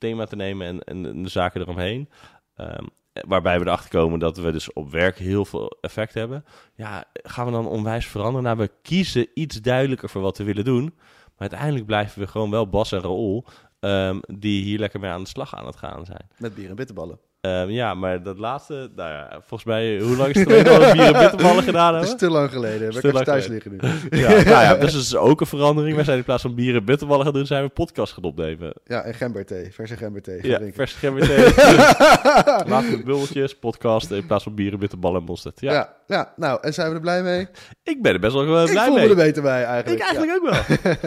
thema 0.03 0.25
te 0.25 0.35
nemen 0.35 0.67
en, 0.67 0.79
en, 0.83 1.23
de 1.23 1.29
zaken 1.29 1.61
eromheen. 1.61 2.09
Ehm, 2.55 2.85
waarbij 3.27 3.59
we 3.59 3.65
erachter 3.65 3.89
komen 3.89 4.19
dat 4.19 4.37
we 4.37 4.51
dus 4.51 4.73
op 4.73 4.91
werk 4.91 5.17
heel 5.17 5.45
veel 5.45 5.77
effect 5.81 6.13
hebben. 6.13 6.45
Ja, 6.75 7.05
gaan 7.13 7.45
we 7.45 7.51
dan 7.51 7.67
onwijs 7.67 8.05
veranderen? 8.07 8.43
Nou, 8.43 8.57
we 8.57 8.71
kiezen 8.81 9.27
iets 9.33 9.61
duidelijker 9.61 10.09
voor 10.09 10.21
wat 10.21 10.37
we 10.37 10.43
willen 10.43 10.65
doen. 10.65 10.83
Maar 10.83 11.49
uiteindelijk 11.49 11.85
blijven 11.85 12.19
we 12.21 12.27
gewoon 12.27 12.49
wel 12.49 12.69
Bas 12.69 12.91
en 12.91 13.01
Raoul... 13.01 13.45
ehm, 13.79 14.19
die 14.19 14.63
hier 14.63 14.79
lekker 14.79 14.99
mee 14.99 15.11
aan 15.11 15.23
de 15.23 15.29
slag 15.29 15.55
aan 15.55 15.65
het 15.65 15.75
gaan 15.75 16.05
zijn. 16.05 16.27
met 16.37 16.55
bier 16.55 16.69
en 16.69 16.75
bitterballen. 16.75 17.19
Ehm, 17.43 17.69
ja, 17.69 17.93
maar 17.93 18.23
dat 18.23 18.37
laatste, 18.37 18.73
nou 18.95 19.09
ja, 19.11 19.29
volgens 19.31 19.63
mij, 19.63 19.99
hoe 19.99 20.15
lang 20.17 20.29
is 20.29 20.35
het 20.39 20.47
geleden 20.47 20.79
dat 20.79 20.85
we 20.85 20.91
bier 20.97 21.05
en 21.15 21.21
bitterballen 21.21 21.63
gedaan 21.63 21.93
Het 21.93 22.03
is 22.03 22.09
hebben? 22.09 22.27
te 22.27 22.33
lang 22.33 22.51
geleden. 22.51 22.87
We 22.87 22.93
hebben 22.93 23.13
lang 23.13 23.25
thuis 23.25 23.47
liggen 23.47 23.71
nu. 23.71 23.77
Ja, 24.19 24.29
nou 24.29 24.43
ja, 24.49 24.75
dus 24.83 24.93
dat 24.93 25.01
is 25.01 25.15
ook 25.15 25.41
een 25.41 25.47
verandering. 25.47 25.95
Wij 25.95 26.03
zijn 26.03 26.17
in 26.17 26.23
plaats 26.23 26.41
van 26.41 26.55
bier 26.55 26.75
en 26.75 26.85
bitterballen 26.85 27.25
gaan 27.25 27.33
doen, 27.33 27.45
zijn 27.45 27.63
we 27.63 27.69
podcast 27.69 28.13
gaan 28.13 28.23
opnemen. 28.23 28.73
Ja, 28.85 29.01
en 29.01 29.13
gemberthee. 29.13 29.73
Verse 29.73 29.97
gemberthee. 29.97 30.39
Ja, 30.47 30.55
drinken. 30.57 30.75
vers 30.75 30.93
gemberthee, 30.93 31.37
met 32.91 33.05
bubbeltjes, 33.05 33.55
podcast 33.59 34.11
in 34.11 34.25
plaats 34.25 34.43
van 34.43 34.55
bier 34.55 34.73
en 34.73 34.79
bitterballen 34.79 35.19
en 35.19 35.25
mosterd. 35.25 35.59
Ja, 35.61 35.71
Ja. 35.73 35.93
ja, 36.07 36.33
nou, 36.35 36.57
en 36.61 36.73
zijn 36.73 36.89
we 36.89 36.95
er 36.95 37.01
blij 37.01 37.23
mee? 37.23 37.47
ik 37.83 38.01
ben 38.01 38.13
er 38.13 38.19
best 38.19 38.33
wel 38.33 38.57
eh, 38.57 38.63
ik 38.63 38.71
blij 38.71 38.85
voel 38.85 38.95
mee. 38.95 39.03
me 39.03 39.09
er 39.09 39.15
beter 39.15 39.41
bij 39.43 39.63
eigenlijk. 39.63 40.01
Ik 40.01 40.07
eigenlijk 40.07 40.43
ook 40.43 40.49
wel. 40.51 41.01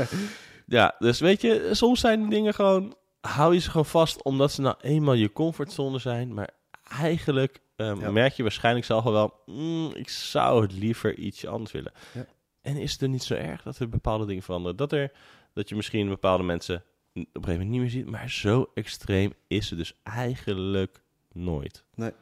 ja, 0.66 0.94
dus 0.98 1.20
weet 1.20 1.40
je, 1.40 1.68
soms 1.72 2.00
zijn 2.00 2.28
dingen 2.28 2.54
gewoon, 2.54 2.94
hou 3.20 3.54
je 3.54 3.60
ze 3.60 3.70
gewoon 3.70 3.86
vast 3.86 4.22
omdat 4.22 4.52
ze 4.52 4.60
nou 4.60 4.76
eenmaal 4.80 5.14
je 5.14 5.32
comfortzone 5.32 5.98
zijn. 5.98 6.34
Maar 6.34 6.50
eigenlijk 6.88 7.60
ehm, 7.76 8.00
Ja. 8.00 8.10
merk 8.10 8.32
je 8.32 8.42
waarschijnlijk 8.42 8.86
zelf 8.86 9.04
al 9.04 9.12
wel, 9.12 9.40
mm, 9.46 9.90
ik 9.94 10.08
zou 10.08 10.62
het 10.62 10.72
liever 10.72 11.18
ietsje 11.18 11.48
anders 11.48 11.72
willen. 11.72 11.92
Ja. 12.14 12.26
En 12.60 12.76
is 12.76 12.92
het 12.92 13.00
er 13.00 13.08
niet 13.08 13.22
zo 13.22 13.34
erg 13.34 13.62
dat 13.62 13.78
er 13.78 13.88
bepaalde 13.88 14.26
dingen 14.26 14.42
veranderen? 14.42 14.76
Dat, 14.76 14.92
er, 14.92 15.12
dat 15.52 15.68
je 15.68 15.74
misschien 15.74 16.08
bepaalde 16.08 16.42
mensen 16.44 16.76
op 16.76 16.82
een 17.14 17.26
gegeven 17.32 17.50
moment 17.52 17.70
niet 17.70 17.80
meer 17.80 17.90
ziet, 17.90 18.06
maar 18.06 18.30
zo 18.30 18.70
extreem 18.74 19.32
is 19.46 19.70
het 19.70 19.78
dus 19.78 19.94
eigenlijk 20.02 21.00
nooit. 21.32 21.84
Ja, 21.94 22.12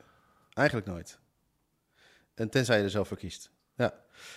eigenlijk 0.52 0.86
nooit. 0.88 1.18
En 2.34 2.50
tenzij 2.50 2.76
je 2.78 2.82
er 2.84 2.90
zelf 2.90 3.08
voor 3.08 3.16
kiest. 3.16 3.50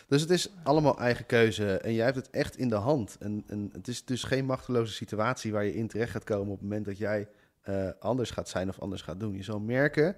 Dus 0.07 0.21
het 0.21 0.29
is 0.29 0.49
allemaal 0.63 0.99
eigen 0.99 1.25
keuze 1.25 1.77
en 1.77 1.93
jij 1.93 2.05
hebt 2.05 2.17
het 2.17 2.29
echt 2.29 2.57
in 2.57 2.69
de 2.69 2.75
hand. 2.75 3.17
En, 3.19 3.43
en 3.47 3.69
het 3.71 3.87
is 3.87 4.05
dus 4.05 4.23
geen 4.23 4.45
machteloze 4.45 4.93
situatie 4.93 5.51
waar 5.51 5.65
je 5.65 5.75
in 5.75 5.87
terecht 5.87 6.11
gaat 6.11 6.23
komen 6.23 6.51
op 6.51 6.59
het 6.59 6.61
moment 6.61 6.85
dat 6.85 6.97
jij 6.97 7.27
eh, 7.61 7.89
anders 7.99 8.31
gaat 8.31 8.49
zijn 8.49 8.69
of 8.69 8.79
anders 8.79 9.01
gaat 9.01 9.19
doen. 9.19 9.35
Je 9.35 9.43
zal 9.43 9.59
merken 9.59 10.15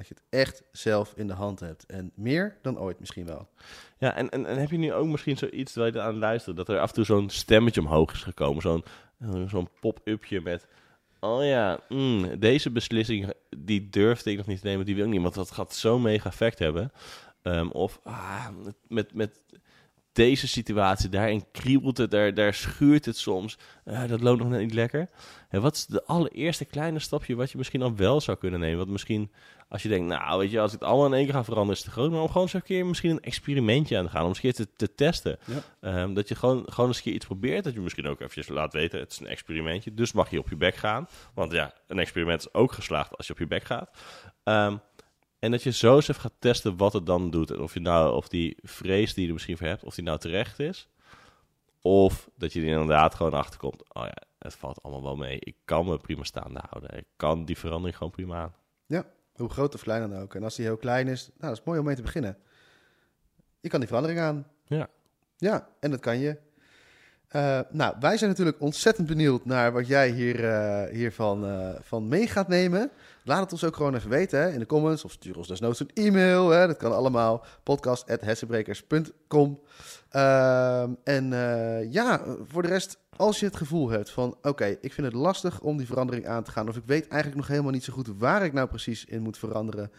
dat 0.00 0.08
je 0.08 0.14
het 0.14 0.40
echt 0.40 0.62
zelf 0.72 1.12
in 1.16 1.26
de 1.26 1.32
hand 1.32 1.60
hebt. 1.60 1.86
En 1.86 2.12
meer 2.14 2.56
dan 2.62 2.78
ooit 2.78 3.00
misschien 3.00 3.26
wel. 3.26 3.48
Ja, 3.98 4.14
en, 4.14 4.30
en, 4.30 4.44
heb 4.44 4.70
je 4.70 4.78
nu 4.78 4.92
ook 4.92 5.06
misschien 5.06 5.36
zoiets 5.36 5.72
terwijl 5.72 5.94
je 5.94 6.00
aan 6.00 6.06
het 6.06 6.16
luisteren, 6.16 6.56
dat 6.56 6.68
er 6.68 6.78
af 6.78 6.88
en 6.88 6.94
toe 6.94 7.04
zo'n 7.04 7.30
stemmetje 7.30 7.80
omhoog 7.80 8.12
is 8.12 8.22
gekomen, 8.22 8.62
zo'n 8.62 8.84
eh, 9.18 9.62
pop-upje 9.80 10.40
met, 10.40 10.66
oh 11.20 11.44
ja, 11.44 11.80
mm, 11.88 12.38
deze 12.38 12.70
beslissing, 12.70 13.32
die 13.56 13.88
durfde 13.88 14.30
ik 14.30 14.36
nog 14.36 14.46
niet 14.46 14.60
te 14.60 14.66
nemen, 14.66 14.86
die 14.86 14.94
wil 14.94 15.04
ik 15.04 15.10
niet, 15.10 15.22
want 15.22 15.34
dat 15.34 15.50
gaat 15.50 15.74
zo'n 15.74 16.02
mega 16.02 16.28
effect 16.28 16.58
hebben. 16.58 16.92
Ehm, 17.42 17.68
of 17.68 18.00
ah, 18.04 18.46
met, 18.88 19.14
met, 19.14 19.42
deze 20.12 20.48
situatie, 20.48 21.08
daarin 21.08 21.44
kriebelt 21.52 21.96
het, 21.96 22.10
daar, 22.10 22.34
daar 22.34 22.54
schuurt 22.54 23.04
het 23.04 23.16
soms. 23.16 23.58
Eh, 23.84 24.08
dat 24.08 24.20
loopt 24.20 24.38
nog 24.38 24.48
net 24.48 24.60
niet 24.60 24.74
lekker. 24.74 25.08
En 25.48 25.60
wat 25.60 25.74
is 25.74 25.86
de 25.86 26.04
allereerste 26.04 26.64
kleine 26.64 26.98
stapje 26.98 27.34
wat 27.34 27.50
je 27.50 27.58
misschien 27.58 27.82
al 27.82 27.96
wel 27.96 28.20
zou 28.20 28.38
kunnen 28.38 28.60
nemen? 28.60 28.78
Wat 28.78 28.88
misschien, 28.88 29.30
als 29.68 29.82
je 29.82 29.88
denkt, 29.88 30.06
nou 30.06 30.38
weet 30.38 30.50
je, 30.50 30.60
als 30.60 30.72
ik 30.72 30.80
het 30.80 30.88
allemaal 30.88 31.06
in 31.06 31.14
één 31.14 31.24
keer 31.24 31.34
ga 31.34 31.44
veranderen, 31.44 31.76
is 31.76 31.84
het 31.84 31.94
te 31.94 32.00
groot. 32.00 32.10
Maar 32.10 32.20
om 32.20 32.26
gewoon 32.26 32.42
eens 32.42 32.52
een 32.52 32.62
keer 32.62 32.86
misschien 32.86 33.10
een 33.10 33.20
experimentje 33.20 33.98
aan 33.98 34.04
te 34.04 34.10
gaan. 34.10 34.22
Om 34.22 34.28
eens 34.28 34.36
een 34.36 34.42
keer 34.42 34.54
te, 34.54 34.68
te 34.76 34.94
testen. 34.94 35.38
Ja. 35.44 35.62
Ehm, 35.80 36.14
dat 36.14 36.28
je 36.28 36.34
gewoon, 36.34 36.64
gewoon 36.68 36.88
eens 36.88 36.96
een 36.96 37.04
keer 37.04 37.14
iets 37.14 37.26
probeert. 37.26 37.64
Dat 37.64 37.72
je 37.72 37.80
misschien 37.80 38.06
ook 38.06 38.20
eventjes 38.20 38.48
laat 38.48 38.72
weten, 38.72 39.00
het 39.00 39.10
is 39.10 39.20
een 39.20 39.26
experimentje. 39.26 39.94
Dus 39.94 40.12
mag 40.12 40.30
je 40.30 40.38
op 40.38 40.48
je 40.48 40.56
bek 40.56 40.74
gaan. 40.74 41.08
Want 41.34 41.52
ja, 41.52 41.74
een 41.86 41.98
experiment 41.98 42.40
is 42.40 42.54
ook 42.54 42.72
geslaagd 42.72 43.16
als 43.16 43.26
je 43.26 43.32
op 43.32 43.38
je 43.38 43.46
bek 43.46 43.64
gaat. 43.64 43.90
Ehm, 44.44 44.76
en 45.40 45.50
dat 45.50 45.62
je 45.62 45.70
zo 45.70 45.94
eens 45.94 46.08
even 46.08 46.20
gaat 46.20 46.34
testen 46.38 46.76
wat 46.76 46.92
het 46.92 47.06
dan 47.06 47.30
doet. 47.30 47.50
En 47.50 47.60
of, 47.60 47.74
je 47.74 47.80
nou, 47.80 48.14
of 48.14 48.28
die 48.28 48.56
vrees 48.62 49.12
die 49.12 49.22
je 49.22 49.28
er 49.28 49.34
misschien 49.34 49.56
voor 49.56 49.66
hebt, 49.66 49.84
of 49.84 49.94
die 49.94 50.04
nou 50.04 50.18
terecht 50.18 50.58
is. 50.58 50.88
Of 51.82 52.30
dat 52.36 52.52
je 52.52 52.60
er 52.60 52.66
inderdaad 52.66 53.14
gewoon 53.14 53.32
achter 53.32 53.58
komt. 53.58 53.94
Oh 53.94 54.04
ja, 54.04 54.22
het 54.38 54.54
valt 54.54 54.82
allemaal 54.82 55.02
wel 55.02 55.16
mee. 55.16 55.36
Ik 55.40 55.56
kan 55.64 55.86
me 55.86 55.98
prima 55.98 56.24
staande 56.24 56.60
houden. 56.68 56.98
Ik 56.98 57.06
kan 57.16 57.44
die 57.44 57.58
verandering 57.58 57.96
gewoon 57.96 58.12
prima 58.12 58.42
aan. 58.42 58.54
Hoe 59.34 59.48
groot 59.48 59.74
of 59.74 59.82
klein 59.82 60.10
dan 60.10 60.20
ook. 60.20 60.34
En 60.34 60.42
als 60.42 60.54
die 60.54 60.64
heel 60.64 60.76
klein 60.76 61.08
is, 61.08 61.26
nou, 61.26 61.52
dat 61.52 61.58
is 61.58 61.64
mooi 61.64 61.78
om 61.78 61.84
mee 61.84 61.94
te 61.94 62.02
beginnen. 62.02 62.38
Je 63.60 63.68
kan 63.68 63.78
die 63.78 63.88
verandering 63.88 64.20
aan. 64.20 64.46
Ja. 64.66 64.88
Ja, 65.36 65.68
en 65.80 65.90
dat 65.90 66.00
kan 66.00 66.18
je. 66.18 66.38
Eh, 67.30 67.60
nou, 67.70 67.94
wij 68.00 68.16
zijn 68.16 68.30
natuurlijk 68.30 68.60
ontzettend 68.60 69.06
benieuwd 69.06 69.44
naar 69.44 69.72
wat 69.72 69.86
jij 69.86 70.10
hier, 70.10 70.44
eh, 70.44 70.92
hiervan 70.92 71.46
eh, 71.46 71.68
van 71.80 72.08
mee 72.08 72.26
gaat 72.26 72.48
nemen. 72.48 72.90
Laat 73.24 73.40
het 73.40 73.52
ons 73.52 73.64
ook 73.64 73.76
gewoon 73.76 73.94
even 73.94 74.10
weten 74.10 74.40
hè, 74.40 74.52
in 74.52 74.58
de 74.58 74.66
comments. 74.66 75.04
Of 75.04 75.12
stuur 75.12 75.36
ons 75.36 75.48
desnoods 75.48 75.80
een 75.80 75.90
e-mail. 75.94 76.48
Hè, 76.48 76.66
dat 76.66 76.76
kan 76.76 76.92
allemaal. 76.92 77.44
podcast.hessenbrekers.com 77.62 79.60
Ehm, 80.10 80.90
En 81.04 81.28
ja, 81.90 82.24
voor 82.48 82.62
de 82.62 82.68
rest, 82.68 82.98
als 83.16 83.40
je 83.40 83.46
het 83.46 83.56
gevoel 83.56 83.88
hebt 83.88 84.10
van... 84.10 84.36
oké, 84.42 84.76
ik 84.80 84.92
vind 84.92 85.06
het 85.06 85.16
lastig 85.16 85.60
om 85.60 85.76
die 85.76 85.86
verandering 85.86 86.26
aan 86.26 86.42
te 86.42 86.50
gaan... 86.50 86.68
of 86.68 86.76
ik 86.76 86.82
weet 86.86 87.08
eigenlijk 87.08 87.40
nog 87.40 87.48
helemaal 87.48 87.72
niet 87.72 87.84
zo 87.84 87.92
goed 87.92 88.08
waar 88.18 88.44
ik 88.44 88.52
nou 88.52 88.68
precies 88.68 89.04
in 89.04 89.22
moet 89.22 89.38
veranderen... 89.38 89.90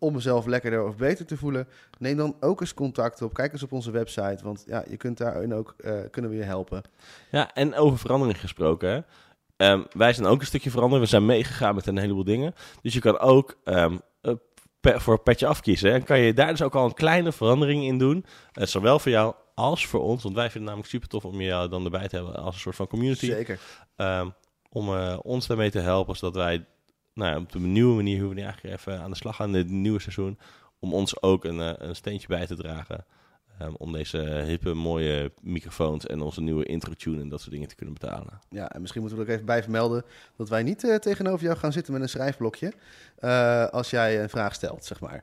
om 0.00 0.12
mezelf 0.12 0.46
lekkerder 0.46 0.84
of 0.86 0.96
beter 0.96 1.26
te 1.26 1.36
voelen... 1.36 1.68
neem 1.98 2.16
dan 2.16 2.36
ook 2.40 2.60
eens 2.60 2.74
contact 2.74 3.22
op. 3.22 3.34
Kijk 3.34 3.52
eens 3.52 3.62
op 3.62 3.72
onze 3.72 3.90
website, 3.90 4.38
want 4.42 4.64
ja, 4.66 4.84
je 4.88 4.96
kunt 4.96 5.18
daarin 5.18 5.54
ook... 5.54 5.74
eh, 5.78 5.94
kunnen 6.10 6.30
we 6.30 6.36
je 6.36 6.42
helpen. 6.42 6.82
Ja, 7.30 7.54
en 7.54 7.74
over 7.74 7.98
verandering 7.98 8.40
gesproken. 8.40 8.88
Hè? 8.90 9.00
Ehm, 9.56 9.82
wij 9.92 10.12
zijn 10.12 10.26
ook 10.26 10.40
een 10.40 10.46
stukje 10.46 10.70
veranderd. 10.70 11.02
We 11.02 11.08
zijn 11.08 11.26
meegegaan 11.26 11.74
met 11.74 11.86
een 11.86 11.98
heleboel 11.98 12.24
dingen. 12.24 12.54
Dus 12.82 12.94
je 12.94 13.00
kan 13.00 13.18
ook 13.18 13.56
eh, 13.64 13.92
pe- 14.80 15.00
voor 15.00 15.18
petje 15.20 15.46
afkiezen. 15.46 15.92
En 15.92 16.04
kan 16.04 16.18
je 16.18 16.34
daar 16.34 16.50
dus 16.50 16.62
ook 16.62 16.74
al 16.74 16.84
een 16.84 16.94
kleine 16.94 17.32
verandering 17.32 17.84
in 17.84 17.98
doen. 17.98 18.24
Eh, 18.52 18.66
zowel 18.66 18.98
voor 18.98 19.10
jou 19.12 19.34
als 19.54 19.86
voor 19.86 20.00
ons. 20.00 20.22
Want 20.22 20.34
wij 20.34 20.50
vinden 20.50 20.60
het 20.60 20.68
namelijk 20.70 20.90
super 20.90 21.08
tof 21.08 21.24
om 21.24 21.40
jou 21.40 21.68
dan 21.68 21.84
erbij 21.84 22.08
te 22.08 22.16
hebben 22.16 22.36
als 22.36 22.54
een 22.54 22.60
soort 22.60 22.76
van 22.76 22.86
community. 22.86 23.26
Zeker. 23.26 23.58
Ehm, 23.96 24.28
om 24.72 24.88
ons 25.22 25.46
daarmee 25.46 25.70
te 25.70 25.78
helpen, 25.78 26.16
zodat 26.16 26.34
wij 26.34 26.64
nou, 27.20 27.40
op 27.40 27.54
een 27.54 27.72
nieuwe 27.72 27.94
manier 27.94 28.20
hoe 28.20 28.28
we 28.28 28.34
nu 28.34 28.42
eigenlijk 28.42 28.74
even 28.74 29.00
aan 29.00 29.10
de 29.10 29.16
slag 29.16 29.36
gaan 29.36 29.52
het 29.52 29.70
nieuwe 29.70 30.00
seizoen. 30.00 30.38
Om 30.78 30.94
ons 30.94 31.22
ook 31.22 31.44
een, 31.44 31.60
eh, 31.60 31.72
een 31.88 31.96
steentje 31.96 32.28
bij 32.28 32.46
te 32.46 32.56
dragen. 32.56 33.04
ehm, 33.58 33.72
om 33.78 33.92
deze 33.92 34.18
hippe, 34.18 34.74
mooie 34.74 35.32
microfoons 35.42 36.06
en 36.06 36.20
onze 36.20 36.40
nieuwe 36.40 36.64
intro-tune 36.64 37.20
en 37.20 37.28
dat 37.28 37.40
soort 37.40 37.52
dingen 37.52 37.68
te 37.68 37.74
kunnen 37.74 37.94
betalen. 37.94 38.40
Ja, 38.50 38.70
en 38.70 38.80
misschien 38.80 39.00
moeten 39.00 39.18
we 39.18 39.24
er 39.24 39.30
ook 39.30 39.36
even 39.36 39.46
bij 39.46 39.62
vermelden... 39.62 40.04
dat 40.36 40.48
wij 40.48 40.62
niet 40.62 40.84
eh, 40.84 40.94
tegenover 40.94 41.44
jou 41.44 41.56
gaan 41.56 41.72
zitten 41.72 41.92
met 41.92 42.02
een 42.02 42.08
schrijfblokje... 42.08 42.72
eh, 43.20 43.64
als 43.66 43.90
jij 43.90 44.22
een 44.22 44.28
vraag 44.28 44.54
stelt, 44.54 44.84
zeg 44.84 45.00
maar. 45.00 45.22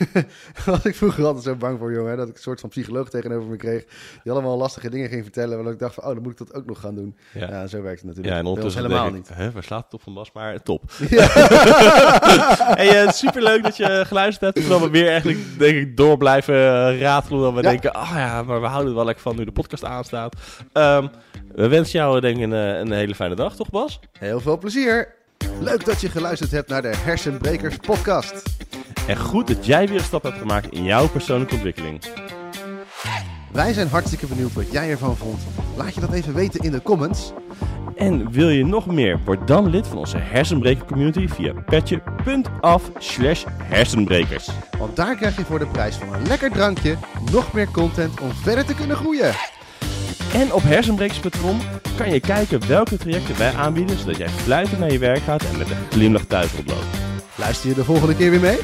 Was 0.66 0.84
ik 0.84 0.94
vroeger 0.94 1.24
altijd 1.24 1.44
zo 1.44 1.54
bang 1.54 1.78
voor, 1.78 1.92
jongen... 1.92 2.16
dat 2.16 2.28
ik 2.28 2.34
een 2.34 2.42
soort 2.42 2.60
van 2.60 2.68
psycholoog 2.68 3.08
tegenover 3.10 3.48
me 3.48 3.56
kreeg... 3.56 3.84
die 4.22 4.32
allemaal 4.32 4.56
lastige 4.56 4.90
dingen 4.90 5.08
ging 5.08 5.22
vertellen... 5.22 5.54
waardoor 5.54 5.72
ik 5.72 5.78
dacht 5.78 5.94
van, 5.94 6.04
oh, 6.04 6.12
dan 6.14 6.22
moet 6.22 6.32
ik 6.32 6.38
dat 6.38 6.54
ook 6.54 6.66
nog 6.66 6.80
gaan 6.80 6.94
doen. 6.94 7.16
Ja, 7.32 7.48
Ja, 7.48 7.66
zo 7.66 7.82
werkt 7.82 7.98
het 7.98 8.06
natuurlijk. 8.08 8.34
ja 8.34 8.40
en 8.40 8.46
ondertussen 8.46 8.82
helemaal 8.82 9.06
ik, 9.06 9.12
niet. 9.12 9.28
Hè, 9.34 9.50
waar 9.50 9.62
slaat 9.62 9.84
het 9.84 9.94
op 9.94 10.02
van 10.02 10.14
Bas? 10.14 10.32
Maar 10.32 10.62
top. 10.62 10.82
Ja. 11.08 11.26
hey, 12.80 13.04
uh, 13.04 13.10
superleuk 13.10 13.62
dat 13.62 13.76
je 13.76 14.02
geluisterd 14.06 14.40
hebt. 14.54 14.66
Terwijl 14.66 14.90
we 14.90 14.98
weer 14.98 15.08
eigenlijk, 15.08 15.38
denk 15.58 15.76
ik, 15.76 15.96
door 15.96 16.16
blijven 16.16 16.54
eh, 16.54 17.00
ratelen. 17.00 17.40
Dat 17.40 17.54
we 17.54 17.62
Ja. 17.62 17.68
denken, 17.70 17.92
ah 17.92 18.10
ja, 18.14 18.42
maar 18.42 18.60
we 18.60 18.66
houden 18.66 18.88
er 18.90 18.96
wel 18.96 19.04
lekker 19.04 19.22
van 19.22 19.36
nu 19.36 19.44
de 19.44 19.52
podcast 19.52 19.84
aanstaat. 19.84 20.36
Ehm, 20.72 21.06
we 21.54 21.68
wensen 21.68 21.98
jou 21.98 22.20
denk 22.20 22.36
ik 22.36 22.42
een, 22.42 22.52
eh, 22.52 22.78
een 22.78 22.92
hele 22.92 23.14
fijne 23.14 23.34
dag, 23.34 23.56
toch 23.56 23.70
Bas? 23.70 24.00
Heel 24.18 24.40
veel 24.40 24.58
plezier. 24.58 25.22
Leuk 25.60 25.84
dat 25.84 26.00
je 26.00 26.08
geluisterd 26.08 26.50
hebt 26.50 26.68
naar 26.68 26.82
de 26.82 26.92
Hersenbrekers 26.96 27.76
podcast. 27.76 28.42
En 29.06 29.16
goed 29.16 29.46
dat 29.46 29.66
jij 29.66 29.88
weer 29.88 29.98
een 29.98 30.04
stap 30.04 30.22
hebt 30.22 30.38
gemaakt 30.38 30.72
in 30.72 30.84
jouw 30.84 31.08
persoonlijke 31.08 31.54
ontwikkeling. 31.54 32.02
Wij 33.52 33.72
zijn 33.72 33.88
hartstikke 33.88 34.26
benieuwd 34.26 34.52
wat 34.52 34.72
jij 34.72 34.90
ervan 34.90 35.16
vond. 35.16 35.40
Laat 35.76 35.94
je 35.94 36.00
dat 36.00 36.12
even 36.12 36.34
weten 36.34 36.60
in 36.60 36.70
de 36.70 36.82
comments. 36.82 37.32
En 37.96 38.30
wil 38.30 38.48
je 38.48 38.64
nog 38.64 38.86
meer? 38.86 39.20
Word 39.24 39.46
dan 39.46 39.70
lid 39.70 39.86
van 39.86 39.98
onze 39.98 40.18
hersenbreker 40.18 40.84
community 40.84 41.28
via 41.28 41.52
petje.af 41.52 42.90
slash 42.98 43.44
hersenbrekers. 43.62 44.48
Want 44.78 44.96
daar 44.96 45.16
krijg 45.16 45.36
je 45.36 45.44
voor 45.44 45.58
de 45.58 45.66
prijs 45.66 45.96
van 45.96 46.14
een 46.14 46.26
lekker 46.26 46.50
drankje 46.50 46.96
nog 47.32 47.52
meer 47.52 47.70
content 47.70 48.20
om 48.20 48.30
verder 48.32 48.64
te 48.64 48.74
kunnen 48.74 48.96
groeien. 48.96 49.34
En 50.34 50.52
op 50.52 50.62
hersenbrekers.com 50.62 51.60
kan 51.96 52.10
je 52.10 52.20
kijken 52.20 52.66
welke 52.66 52.96
trajecten 52.96 53.38
wij 53.38 53.52
aanbieden, 53.54 53.98
zodat 53.98 54.16
jij 54.16 54.28
fluitend 54.28 54.78
naar 54.78 54.92
je 54.92 54.98
werk 54.98 55.22
gaat 55.22 55.44
en 55.44 55.58
met 55.58 55.70
een 55.70 55.76
glimlach 55.90 56.24
thuis 56.24 56.52
oploopt. 56.58 56.86
Luister 57.36 57.68
je 57.68 57.74
de 57.74 57.84
volgende 57.84 58.16
keer 58.16 58.30
weer 58.30 58.40
mee? 58.40 58.58